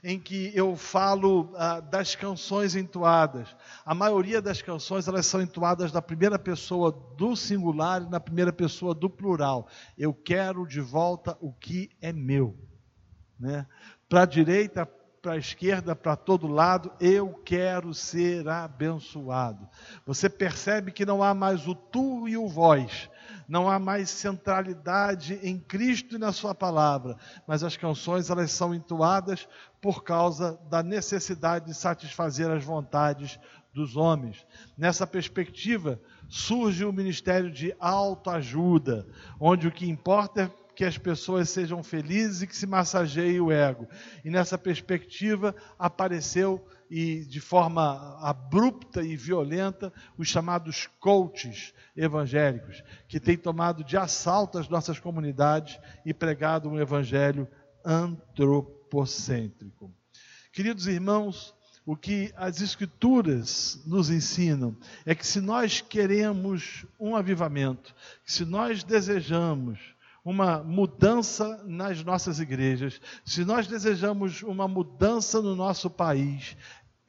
em 0.03 0.19
que 0.19 0.51
eu 0.55 0.75
falo 0.75 1.51
ah, 1.55 1.79
das 1.79 2.15
canções 2.15 2.75
entoadas. 2.75 3.55
A 3.85 3.93
maioria 3.93 4.41
das 4.41 4.61
canções 4.61 5.07
elas 5.07 5.25
são 5.25 5.41
entoadas 5.41 5.91
da 5.91 6.01
primeira 6.01 6.39
pessoa 6.39 6.91
do 6.91 7.35
singular 7.35 8.01
e 8.01 8.09
na 8.09 8.19
primeira 8.19 8.51
pessoa 8.51 8.95
do 8.95 9.09
plural. 9.09 9.67
Eu 9.97 10.13
quero 10.13 10.65
de 10.65 10.81
volta 10.81 11.37
o 11.39 11.53
que 11.53 11.89
é 12.01 12.11
meu. 12.11 12.57
Né? 13.39 13.65
Para 14.09 14.23
a 14.23 14.25
direita, 14.25 14.87
para 15.21 15.33
a 15.33 15.37
esquerda, 15.37 15.95
para 15.95 16.15
todo 16.15 16.47
lado, 16.47 16.91
eu 16.99 17.29
quero 17.45 17.93
ser 17.93 18.47
abençoado. 18.47 19.69
Você 20.05 20.27
percebe 20.27 20.91
que 20.91 21.05
não 21.05 21.21
há 21.21 21.33
mais 21.33 21.67
o 21.67 21.75
tu 21.75 22.27
e 22.27 22.35
o 22.35 22.47
vós, 22.47 23.07
não 23.51 23.69
há 23.69 23.77
mais 23.77 24.09
centralidade 24.09 25.37
em 25.43 25.59
Cristo 25.59 26.15
e 26.15 26.17
na 26.17 26.31
Sua 26.31 26.55
palavra, 26.55 27.17
mas 27.45 27.65
as 27.65 27.75
canções 27.75 28.29
elas 28.29 28.49
são 28.53 28.73
entoadas 28.73 29.45
por 29.81 30.05
causa 30.05 30.57
da 30.69 30.81
necessidade 30.81 31.65
de 31.65 31.73
satisfazer 31.73 32.49
as 32.49 32.63
vontades 32.63 33.37
dos 33.73 33.97
homens. 33.97 34.47
Nessa 34.77 35.05
perspectiva, 35.05 35.99
surge 36.29 36.85
o 36.85 36.93
ministério 36.93 37.51
de 37.51 37.75
autoajuda, 37.77 39.05
onde 39.37 39.67
o 39.67 39.71
que 39.71 39.85
importa 39.85 40.43
é 40.43 40.51
que 40.73 40.85
as 40.85 40.97
pessoas 40.97 41.49
sejam 41.49 41.83
felizes 41.83 42.43
e 42.43 42.47
que 42.47 42.55
se 42.55 42.65
massageie 42.65 43.41
o 43.41 43.51
ego. 43.51 43.85
E 44.23 44.29
nessa 44.29 44.57
perspectiva 44.57 45.53
apareceu 45.77 46.65
e 46.91 47.23
de 47.23 47.39
forma 47.39 48.17
abrupta 48.19 49.01
e 49.01 49.15
violenta 49.15 49.93
os 50.17 50.27
chamados 50.27 50.89
coaches 50.99 51.73
evangélicos, 51.95 52.83
que 53.07 53.17
têm 53.17 53.37
tomado 53.37 53.81
de 53.81 53.95
assalto 53.95 54.57
as 54.57 54.67
nossas 54.67 54.99
comunidades 54.99 55.79
e 56.05 56.13
pregado 56.13 56.67
um 56.67 56.77
evangelho 56.77 57.47
antropocêntrico. 57.85 59.89
Queridos 60.51 60.85
irmãos, 60.85 61.55
o 61.85 61.95
que 61.95 62.33
as 62.35 62.59
Escrituras 62.59 63.81
nos 63.85 64.09
ensinam 64.09 64.75
é 65.05 65.15
que 65.15 65.25
se 65.25 65.39
nós 65.39 65.79
queremos 65.79 66.85
um 66.99 67.15
avivamento, 67.15 67.95
se 68.25 68.43
nós 68.43 68.83
desejamos 68.83 69.79
uma 70.23 70.63
mudança 70.63 71.63
nas 71.65 72.03
nossas 72.03 72.39
igrejas, 72.39 73.01
se 73.25 73.43
nós 73.43 73.65
desejamos 73.65 74.43
uma 74.43 74.67
mudança 74.67 75.41
no 75.41 75.55
nosso 75.55 75.89
país, 75.89 76.55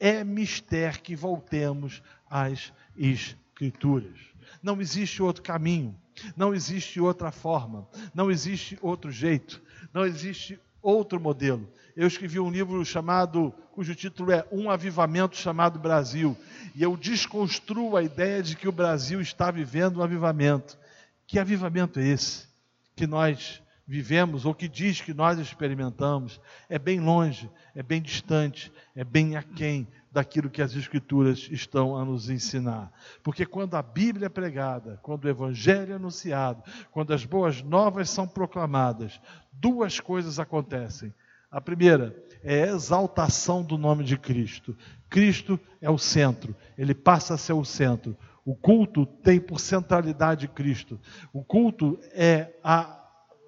é 0.03 0.21
mistério 0.21 1.01
que 1.01 1.15
voltemos 1.15 2.03
às 2.29 2.73
Escrituras. 2.97 4.19
Não 4.61 4.81
existe 4.81 5.23
outro 5.23 5.41
caminho, 5.41 5.95
não 6.35 6.53
existe 6.53 6.99
outra 6.99 7.31
forma, 7.31 7.87
não 8.13 8.29
existe 8.29 8.77
outro 8.81 9.09
jeito, 9.09 9.61
não 9.93 10.05
existe 10.05 10.59
outro 10.81 11.21
modelo. 11.21 11.65
Eu 11.95 12.05
escrevi 12.05 12.37
um 12.37 12.51
livro 12.51 12.83
chamado, 12.83 13.53
cujo 13.71 13.95
título 13.95 14.33
é 14.33 14.45
Um 14.51 14.69
Avivamento 14.69 15.37
Chamado 15.37 15.79
Brasil, 15.79 16.35
e 16.75 16.83
eu 16.83 16.97
desconstruo 16.97 17.95
a 17.95 18.03
ideia 18.03 18.43
de 18.43 18.57
que 18.57 18.67
o 18.67 18.73
Brasil 18.73 19.21
está 19.21 19.49
vivendo 19.51 20.01
um 20.01 20.03
avivamento. 20.03 20.77
Que 21.25 21.39
avivamento 21.39 22.01
é 22.01 22.07
esse? 22.09 22.51
que 22.95 23.07
nós 23.07 23.61
vivemos 23.87 24.45
ou 24.45 24.53
que 24.53 24.67
diz 24.67 25.01
que 25.01 25.13
nós 25.13 25.37
experimentamos 25.39 26.39
é 26.69 26.79
bem 26.79 26.99
longe, 26.99 27.49
é 27.75 27.83
bem 27.83 28.01
distante, 28.01 28.71
é 28.95 29.03
bem 29.03 29.35
aquém 29.35 29.87
daquilo 30.11 30.49
que 30.49 30.61
as 30.61 30.75
Escrituras 30.75 31.49
estão 31.51 31.97
a 31.97 32.05
nos 32.05 32.29
ensinar. 32.29 32.91
Porque 33.23 33.45
quando 33.45 33.75
a 33.75 33.81
Bíblia 33.81 34.27
é 34.27 34.29
pregada, 34.29 34.99
quando 35.01 35.25
o 35.25 35.29
Evangelho 35.29 35.93
é 35.93 35.95
anunciado, 35.95 36.63
quando 36.91 37.13
as 37.13 37.25
boas 37.25 37.61
novas 37.63 38.09
são 38.09 38.27
proclamadas, 38.27 39.19
duas 39.51 39.99
coisas 39.99 40.39
acontecem. 40.39 41.13
A 41.49 41.59
primeira 41.59 42.15
é 42.43 42.63
a 42.63 42.75
exaltação 42.75 43.63
do 43.63 43.77
nome 43.77 44.03
de 44.03 44.17
Cristo. 44.17 44.77
Cristo 45.09 45.59
é 45.81 45.89
o 45.89 45.97
centro, 45.97 46.55
ele 46.77 46.93
passa 46.93 47.33
a 47.33 47.37
ser 47.37 47.53
o 47.53 47.65
centro. 47.65 48.15
O 48.45 48.55
culto 48.55 49.05
tem 49.05 49.39
por 49.39 49.59
centralidade 49.59 50.47
Cristo. 50.47 50.99
O 51.31 51.43
culto 51.43 51.97
é 52.11 52.53
a, 52.63 53.02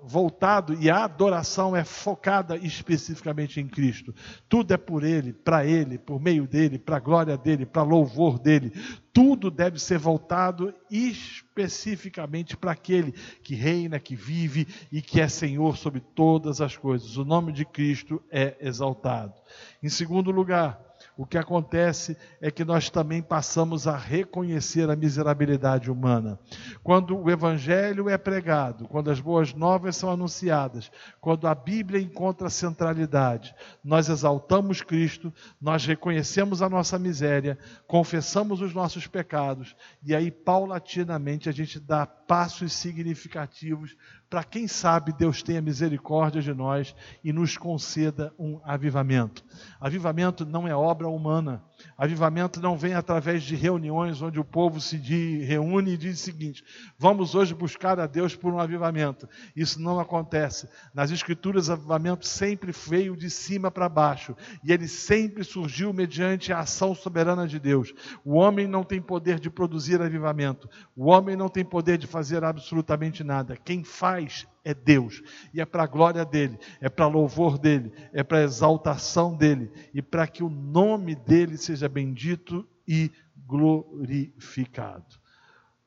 voltado 0.05 0.73
e 0.75 0.89
a 0.89 1.03
adoração 1.03 1.75
é 1.75 1.83
focada 1.83 2.55
especificamente 2.55 3.59
em 3.59 3.67
Cristo. 3.67 4.13
Tudo 4.47 4.73
é 4.73 4.77
por 4.77 5.03
Ele, 5.03 5.33
para 5.33 5.65
Ele, 5.65 5.97
por 5.97 6.21
meio 6.21 6.47
dele, 6.47 6.77
para 6.77 6.97
a 6.97 6.99
glória 6.99 7.37
dele, 7.37 7.65
para 7.65 7.83
louvor 7.83 8.37
dele. 8.37 8.71
Tudo 9.11 9.49
deve 9.49 9.79
ser 9.79 9.97
voltado 9.97 10.73
especificamente 10.91 12.55
para 12.55 12.71
aquele 12.71 13.13
que 13.41 13.55
reina, 13.55 13.99
que 13.99 14.15
vive 14.15 14.67
e 14.91 15.01
que 15.01 15.19
é 15.19 15.27
Senhor 15.27 15.77
sobre 15.77 15.99
todas 15.99 16.61
as 16.61 16.77
coisas. 16.77 17.17
O 17.17 17.25
nome 17.25 17.51
de 17.51 17.65
Cristo 17.65 18.21
é 18.29 18.55
exaltado. 18.59 19.33
Em 19.81 19.89
segundo 19.89 20.31
lugar, 20.31 20.94
O 21.17 21.25
que 21.25 21.37
acontece 21.37 22.17
é 22.41 22.51
que 22.51 22.65
nós 22.65 22.89
também 22.89 23.21
passamos 23.21 23.87
a 23.87 23.95
reconhecer 23.95 24.89
a 24.89 24.95
miserabilidade 24.95 25.89
humana. 25.89 26.37
Quando 26.83 27.17
o 27.17 27.29
Evangelho 27.29 28.09
é 28.09 28.17
pregado, 28.17 28.85
quando 28.87 29.09
as 29.09 29.21
boas 29.21 29.53
novas 29.53 29.95
são 29.95 30.11
anunciadas, 30.11 30.91
quando 31.21 31.47
a 31.47 31.55
Bíblia 31.55 32.01
encontra 32.01 32.49
centralidade, 32.49 33.55
nós 33.81 34.09
exaltamos 34.09 34.81
Cristo, 34.81 35.33
nós 35.61 35.85
reconhecemos 35.85 36.61
a 36.61 36.67
nossa 36.67 36.99
miséria, 36.99 37.57
confessamos 37.87 38.61
os 38.61 38.73
nossos 38.73 39.07
pecados 39.07 39.73
e 40.03 40.13
aí, 40.13 40.29
paulatinamente, 40.29 41.47
a 41.47 41.51
gente 41.53 41.79
dá 41.79 42.05
passos 42.05 42.73
significativos 42.73 43.95
para 44.29 44.43
quem 44.43 44.67
sabe 44.67 45.13
Deus 45.13 45.43
tenha 45.43 45.61
misericórdia 45.61 46.41
de 46.41 46.53
nós 46.53 46.95
e 47.23 47.31
nos 47.31 47.57
conceda 47.57 48.33
um 48.37 48.59
avivamento. 48.63 49.43
Avivamento 49.79 50.45
não 50.45 50.67
é 50.67 50.75
obra 50.75 51.07
humana. 51.07 51.63
Avivamento 51.97 52.61
não 52.61 52.77
vem 52.77 52.93
através 52.93 53.43
de 53.43 53.55
reuniões 53.55 54.21
onde 54.21 54.39
o 54.39 54.43
povo 54.43 54.81
se 54.81 54.97
reúne 54.97 55.93
e 55.93 55.97
diz 55.97 56.19
o 56.19 56.23
seguinte: 56.23 56.63
vamos 56.97 57.35
hoje 57.35 57.53
buscar 57.53 57.99
a 57.99 58.07
Deus 58.07 58.35
por 58.35 58.53
um 58.53 58.59
avivamento. 58.59 59.27
Isso 59.55 59.81
não 59.81 59.99
acontece. 59.99 60.67
Nas 60.93 61.11
Escrituras, 61.11 61.69
avivamento 61.69 62.25
sempre 62.25 62.71
veio 62.71 63.15
de 63.15 63.29
cima 63.29 63.71
para 63.71 63.89
baixo 63.89 64.35
e 64.63 64.71
ele 64.71 64.87
sempre 64.87 65.43
surgiu 65.43 65.93
mediante 65.93 66.51
a 66.51 66.59
ação 66.59 66.93
soberana 66.93 67.47
de 67.47 67.59
Deus. 67.59 67.93
O 68.23 68.35
homem 68.35 68.67
não 68.67 68.83
tem 68.83 69.01
poder 69.01 69.39
de 69.39 69.49
produzir 69.49 70.01
avivamento, 70.01 70.69
o 70.95 71.05
homem 71.05 71.35
não 71.35 71.49
tem 71.49 71.63
poder 71.63 71.97
de 71.97 72.07
fazer 72.07 72.43
absolutamente 72.43 73.23
nada. 73.23 73.55
Quem 73.55 73.83
faz 73.83 74.47
é 74.65 74.73
Deus, 74.73 75.21
e 75.53 75.61
é 75.61 75.65
para 75.65 75.83
a 75.83 75.87
glória 75.87 76.25
dele, 76.25 76.57
é 76.81 76.89
para 76.89 77.05
louvor 77.07 77.59
dele, 77.59 77.93
é 78.11 78.23
para 78.23 78.41
exaltação 78.41 79.37
dele, 79.37 79.71
e 79.93 80.01
para 80.01 80.25
que 80.25 80.43
o 80.43 80.49
nome 80.49 81.15
dele 81.15 81.55
seja 81.55 81.87
bendito 81.87 82.67
e 82.87 83.11
glorificado. 83.45 85.05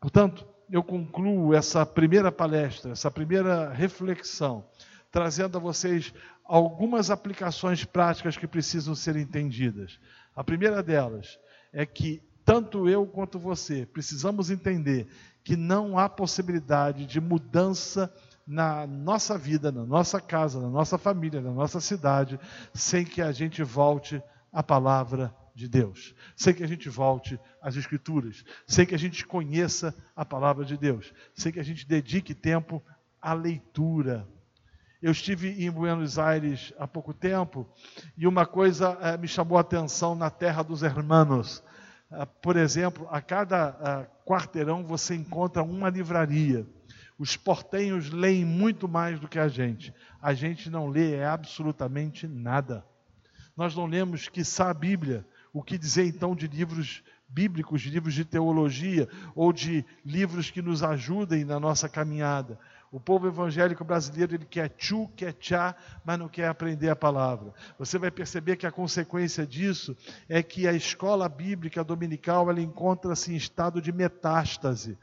Portanto, 0.00 0.46
eu 0.70 0.82
concluo 0.82 1.52
essa 1.52 1.84
primeira 1.84 2.30
palestra, 2.30 2.92
essa 2.92 3.10
primeira 3.10 3.72
reflexão, 3.72 4.64
trazendo 5.10 5.58
a 5.58 5.60
vocês 5.60 6.14
algumas 6.44 7.10
aplicações 7.10 7.84
práticas 7.84 8.36
que 8.36 8.46
precisam 8.46 8.94
ser 8.94 9.16
entendidas. 9.16 9.98
A 10.36 10.44
primeira 10.44 10.82
delas 10.82 11.38
é 11.72 11.84
que 11.84 12.22
tanto 12.44 12.88
eu 12.88 13.06
quanto 13.06 13.38
você 13.38 13.84
precisamos 13.84 14.50
entender 14.50 15.08
que 15.42 15.56
não 15.56 15.98
há 15.98 16.08
possibilidade 16.08 17.06
de 17.06 17.20
mudança 17.20 18.12
na 18.48 18.86
nossa 18.86 19.36
vida, 19.36 19.70
na 19.70 19.84
nossa 19.84 20.18
casa, 20.22 20.58
na 20.58 20.70
nossa 20.70 20.96
família, 20.96 21.38
na 21.38 21.50
nossa 21.50 21.82
cidade, 21.82 22.40
sem 22.72 23.04
que 23.04 23.20
a 23.20 23.30
gente 23.30 23.62
volte 23.62 24.22
à 24.50 24.62
palavra 24.62 25.34
de 25.54 25.68
Deus, 25.68 26.14
sem 26.34 26.54
que 26.54 26.64
a 26.64 26.66
gente 26.66 26.88
volte 26.88 27.38
às 27.60 27.76
Escrituras, 27.76 28.42
sem 28.66 28.86
que 28.86 28.94
a 28.94 28.98
gente 28.98 29.26
conheça 29.26 29.94
a 30.16 30.24
palavra 30.24 30.64
de 30.64 30.78
Deus, 30.78 31.12
sem 31.34 31.52
que 31.52 31.60
a 31.60 31.62
gente 31.62 31.86
dedique 31.86 32.32
tempo 32.32 32.82
à 33.20 33.34
leitura. 33.34 34.26
Eu 35.02 35.12
estive 35.12 35.62
em 35.62 35.70
Buenos 35.70 36.18
Aires 36.18 36.72
há 36.78 36.86
pouco 36.86 37.12
tempo 37.12 37.68
e 38.16 38.26
uma 38.26 38.46
coisa 38.46 38.96
eh, 39.02 39.18
me 39.18 39.28
chamou 39.28 39.58
a 39.58 39.60
atenção 39.60 40.14
na 40.14 40.30
terra 40.30 40.62
dos 40.62 40.82
hermanos. 40.82 41.62
Ah, 42.10 42.24
por 42.24 42.56
exemplo, 42.56 43.06
a 43.10 43.20
cada 43.20 43.76
ah, 43.80 44.06
quarteirão 44.24 44.82
você 44.82 45.14
encontra 45.14 45.62
uma 45.62 45.90
livraria. 45.90 46.66
Os 47.18 47.36
portenhos 47.36 48.10
leem 48.10 48.44
muito 48.44 48.88
mais 48.88 49.18
do 49.18 49.26
que 49.26 49.38
a 49.38 49.48
gente. 49.48 49.92
A 50.22 50.32
gente 50.34 50.70
não 50.70 50.86
lê 50.86 51.16
é 51.16 51.26
absolutamente 51.26 52.28
nada. 52.28 52.86
Nós 53.56 53.74
não 53.74 53.86
lemos, 53.86 54.28
quiçá, 54.28 54.70
a 54.70 54.74
Bíblia. 54.74 55.26
O 55.52 55.62
que 55.62 55.76
dizer 55.76 56.06
então 56.06 56.36
de 56.36 56.46
livros 56.46 57.02
bíblicos, 57.28 57.82
de 57.82 57.90
livros 57.90 58.14
de 58.14 58.24
teologia 58.24 59.08
ou 59.34 59.52
de 59.52 59.84
livros 60.04 60.50
que 60.50 60.62
nos 60.62 60.84
ajudem 60.84 61.44
na 61.44 61.58
nossa 61.58 61.88
caminhada? 61.88 62.56
O 62.90 63.00
povo 63.00 63.26
evangélico 63.26 63.84
brasileiro 63.84 64.34
ele 64.34 64.46
quer 64.46 64.68
tchu, 64.70 65.08
quer 65.16 65.32
tchá, 65.32 65.74
mas 66.04 66.18
não 66.18 66.28
quer 66.28 66.48
aprender 66.48 66.88
a 66.88 66.96
palavra. 66.96 67.52
Você 67.78 67.98
vai 67.98 68.10
perceber 68.10 68.56
que 68.56 68.66
a 68.66 68.72
consequência 68.72 69.46
disso 69.46 69.96
é 70.28 70.42
que 70.42 70.66
a 70.66 70.72
escola 70.72 71.28
bíblica 71.28 71.82
dominical 71.82 72.48
ela 72.48 72.62
encontra-se 72.62 73.32
em 73.32 73.36
estado 73.36 73.82
de 73.82 73.92
metástase. 73.92 74.96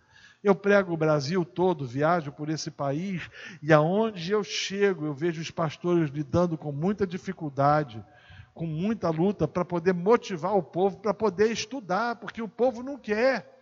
Eu 0.45 0.53
prego 0.53 0.93
o 0.93 0.97
Brasil 0.97 1.43
todo, 1.43 1.87
viajo 1.87 2.31
por 2.31 2.49
esse 2.49 2.69
país 2.69 3.27
e 3.63 3.73
aonde 3.73 4.31
eu 4.31 4.43
chego, 4.43 5.07
eu 5.07 5.11
vejo 5.11 5.41
os 5.41 5.49
pastores 5.49 6.11
lidando 6.11 6.55
com 6.55 6.71
muita 6.71 7.07
dificuldade, 7.07 8.05
com 8.53 8.67
muita 8.67 9.09
luta 9.09 9.47
para 9.47 9.65
poder 9.65 9.95
motivar 9.95 10.55
o 10.55 10.61
povo 10.61 10.99
para 10.99 11.15
poder 11.15 11.51
estudar, 11.51 12.17
porque 12.17 12.43
o 12.43 12.47
povo 12.47 12.83
não 12.83 12.95
quer. 12.95 13.59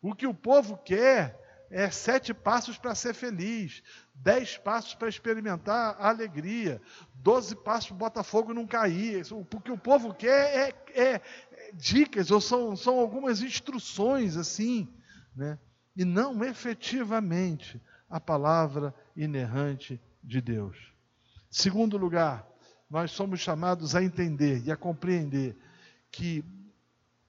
O 0.00 0.14
que 0.14 0.24
o 0.24 0.32
povo 0.32 0.76
quer 0.76 1.36
é 1.68 1.90
sete 1.90 2.32
passos 2.32 2.78
para 2.78 2.94
ser 2.94 3.12
feliz, 3.12 3.82
dez 4.14 4.56
passos 4.56 4.94
para 4.94 5.08
experimentar 5.08 5.96
a 5.98 6.10
alegria, 6.10 6.80
doze 7.12 7.56
passos 7.56 7.88
para 7.88 7.96
o 7.96 7.98
Botafogo 7.98 8.54
não 8.54 8.68
cair. 8.68 9.24
O 9.32 9.60
que 9.60 9.72
o 9.72 9.78
povo 9.78 10.14
quer 10.14 10.70
é, 10.70 10.74
é, 10.94 11.14
é 11.14 11.22
dicas, 11.74 12.30
ou 12.30 12.40
são, 12.40 12.76
são 12.76 13.00
algumas 13.00 13.42
instruções 13.42 14.36
assim, 14.36 14.88
né? 15.34 15.58
E 15.96 16.04
não 16.04 16.42
efetivamente 16.44 17.80
a 18.08 18.20
palavra 18.20 18.94
inerrante 19.16 20.00
de 20.22 20.40
Deus. 20.40 20.76
Segundo 21.50 21.96
lugar, 21.96 22.46
nós 22.88 23.10
somos 23.10 23.40
chamados 23.40 23.94
a 23.94 24.02
entender 24.02 24.62
e 24.64 24.70
a 24.70 24.76
compreender 24.76 25.56
que 26.10 26.44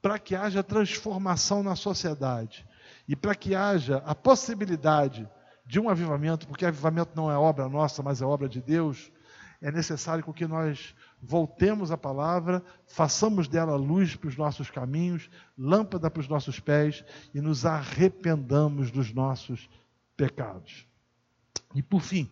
para 0.02 0.20
que 0.20 0.36
haja 0.36 0.62
transformação 0.62 1.64
na 1.64 1.76
sociedade 1.76 2.68
e 3.08 3.16
para 3.16 3.34
que 3.34 3.56
haja 3.56 4.04
a 4.06 4.14
possibilidade 4.14 5.30
de 5.66 5.80
um 5.80 5.90
avivamento, 5.90 6.46
porque 6.48 6.66
avivamento 6.66 7.12
não 7.16 7.32
é 7.32 7.38
obra 7.38 7.70
nossa, 7.70 8.04
mas 8.04 8.22
é 8.22 8.26
obra 8.26 8.50
de 8.50 8.62
Deus, 8.62 9.12
é 9.62 9.72
necessário 9.72 10.24
que 10.34 10.46
nós 10.46 10.94
voltemos 11.26 11.90
à 11.90 11.98
palavra, 11.98 12.64
façamos 12.86 13.48
dela 13.48 13.76
luz 13.76 14.16
para 14.16 14.28
os 14.28 14.36
nossos 14.36 14.70
caminhos, 14.70 15.30
lâmpada 15.58 16.12
para 16.12 16.20
os 16.20 16.28
nossos 16.28 16.60
pés 16.60 17.04
e 17.34 17.40
nos 17.40 17.66
arrependamos 17.66 18.92
dos 18.92 19.14
nossos 19.14 19.70
pecados. 20.18 20.86
E 21.74 21.82
por 21.82 22.02
fim, 22.02 22.30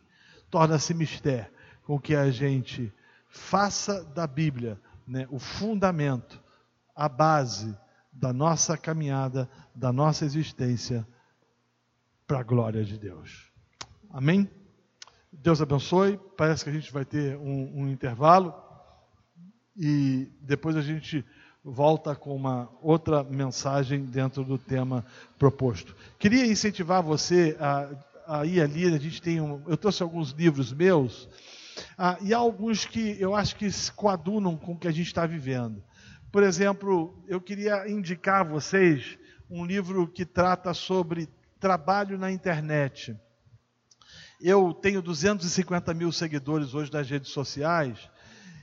torna-se 0.50 0.94
mistério 0.94 1.52
com 1.84 2.00
que 2.00 2.14
a 2.14 2.30
gente 2.30 2.94
faça 3.28 4.04
da 4.04 4.28
Bíblia 4.28 4.80
né, 5.08 5.26
o 5.32 5.40
fundamento, 5.40 6.44
a 6.94 7.08
base 7.08 7.76
da 8.12 8.34
nossa 8.34 8.78
caminhada, 8.78 9.50
da 9.74 9.94
nossa 9.94 10.26
existência 10.26 11.08
para 12.28 12.42
a 12.42 12.44
glória 12.44 12.84
de 12.84 13.00
Deus. 13.00 13.52
Amém? 14.10 14.50
Deus 15.32 15.62
abençoe. 15.62 16.20
Parece 16.38 16.66
que 16.66 16.70
a 16.70 16.74
gente 16.74 16.92
vai 16.92 17.06
ter 17.06 17.38
um, 17.38 17.84
um 17.84 17.88
intervalo 17.88 18.71
e 19.84 20.32
depois 20.40 20.78
a 20.78 20.82
gente 20.82 21.26
volta 21.64 22.16
com 22.16 22.36
uma 22.36 22.70
outra 22.84 23.24
mensagem 23.24 24.06
dentro 24.06 24.44
do 24.44 24.56
tema 24.56 25.04
proposto. 25.40 25.96
Queria 26.20 26.46
incentivar 26.46 27.02
você 27.02 27.58
a, 27.60 27.90
a 28.28 28.46
ir 28.46 28.62
ali. 28.62 28.86
A 28.86 29.00
gente 29.00 29.20
tem 29.20 29.42
um, 29.42 29.60
eu 29.68 29.76
trouxe 29.76 30.04
alguns 30.04 30.30
livros 30.34 30.72
meus 30.72 31.28
ah, 31.98 32.16
e 32.22 32.32
há 32.32 32.38
alguns 32.38 32.86
que 32.86 33.20
eu 33.20 33.34
acho 33.34 33.56
que 33.56 33.72
se 33.72 33.92
coadunam 33.92 34.56
com 34.56 34.74
o 34.74 34.78
que 34.78 34.88
a 34.88 34.92
gente 34.92 35.08
está 35.08 35.26
vivendo. 35.26 35.84
Por 36.32 36.44
exemplo, 36.44 37.20
eu 37.28 37.42
queria 37.42 37.90
indicar 37.90 38.42
a 38.42 38.50
vocês 38.50 39.18
um 39.50 39.66
livro 39.66 40.08
que 40.08 40.26
trata 40.26 40.76
sobre 40.76 41.28
trabalho 41.60 42.20
na 42.20 42.32
internet. 42.32 43.18
Eu 44.40 44.76
tenho 44.76 45.02
250 45.02 45.92
mil 45.96 46.12
seguidores 46.12 46.76
hoje 46.76 46.94
nas 46.94 47.10
redes 47.10 47.32
sociais 47.32 48.12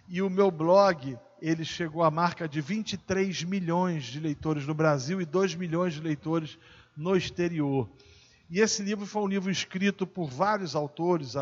e 0.08 0.22
o 0.22 0.30
meu 0.30 0.50
blog 0.50 1.18
ele 1.40 1.64
chegou 1.64 2.02
à 2.02 2.10
marca 2.10 2.48
de 2.48 2.60
23 2.60 3.44
milhões 3.44 4.04
de 4.04 4.18
leitores 4.18 4.66
no 4.66 4.74
Brasil 4.74 5.20
e 5.20 5.24
2 5.24 5.54
milhões 5.54 5.94
de 5.94 6.00
leitores 6.00 6.58
no 6.96 7.16
exterior. 7.16 7.88
E 8.50 8.60
esse 8.60 8.82
livro 8.82 9.06
foi 9.06 9.22
um 9.22 9.26
livro 9.26 9.50
escrito 9.50 10.06
por 10.06 10.30
vários 10.30 10.74
autores, 10.74 11.34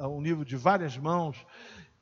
um 0.00 0.20
livro 0.20 0.44
de 0.44 0.56
várias 0.56 0.96
mãos, 0.98 1.36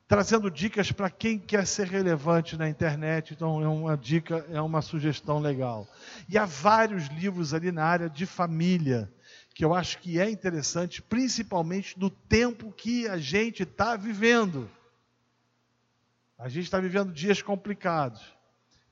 trazendo 0.09 0.51
dicas 0.51 0.91
para 0.91 1.11
quem 1.11 1.39
quer 1.39 1.67
ser 1.67 1.87
relevante 1.87 2.57
na 2.57 2.69
internet. 2.69 3.35
Então, 3.35 3.63
é 3.63 3.69
uma 3.69 3.95
dica, 3.95 4.45
é 4.51 4.61
uma 4.61 4.81
sugestão 4.81 5.39
legal. 5.39 5.87
E 6.29 6.39
há 6.39 6.47
vários 6.47 7.09
livros 7.09 7.53
ali 7.53 7.71
na 7.71 7.85
área 7.85 8.09
de 8.09 8.25
família 8.25 9.13
que 9.55 9.65
eu 9.65 9.75
acho 9.75 9.99
que 9.99 10.19
é 10.19 10.31
interessante, 10.31 11.03
principalmente 11.03 11.99
do 11.99 12.09
tempo 12.09 12.73
que 12.73 13.07
a 13.07 13.19
gente 13.19 13.65
está 13.65 13.97
vivendo. 13.97 14.71
A 16.39 16.49
gente 16.49 16.65
está 16.65 16.79
vivendo 16.79 17.13
dias 17.13 17.43
complicados 17.43 18.23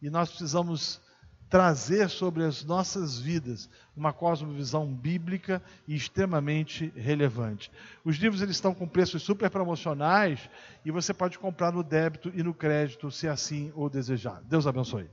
e 0.03 0.11
nós 0.11 0.29
precisamos 0.29 1.01
trazer 1.49 2.11
sobre 2.11 2.43
as 2.45 2.65
nossas 2.65 3.21
vidas 3.21 3.71
uma 3.97 4.13
cosmovisão 4.13 4.93
bíblica 4.93 5.63
e 5.87 5.95
extremamente 5.95 6.93
relevante. 6.97 7.71
Os 8.05 8.17
livros 8.17 8.43
eles 8.43 8.57
estão 8.57 8.75
com 8.75 8.89
preços 8.89 9.23
super 9.23 9.49
promocionais 9.49 10.51
e 10.85 10.91
você 10.91 11.15
pode 11.15 11.39
comprar 11.39 11.73
no 11.73 11.85
débito 11.85 12.33
e 12.35 12.43
no 12.43 12.53
crédito, 12.53 13.11
se 13.13 13.29
assim 13.29 13.73
o 13.77 13.89
desejar. 13.89 14.43
Deus 14.43 14.67
abençoe. 14.67 15.09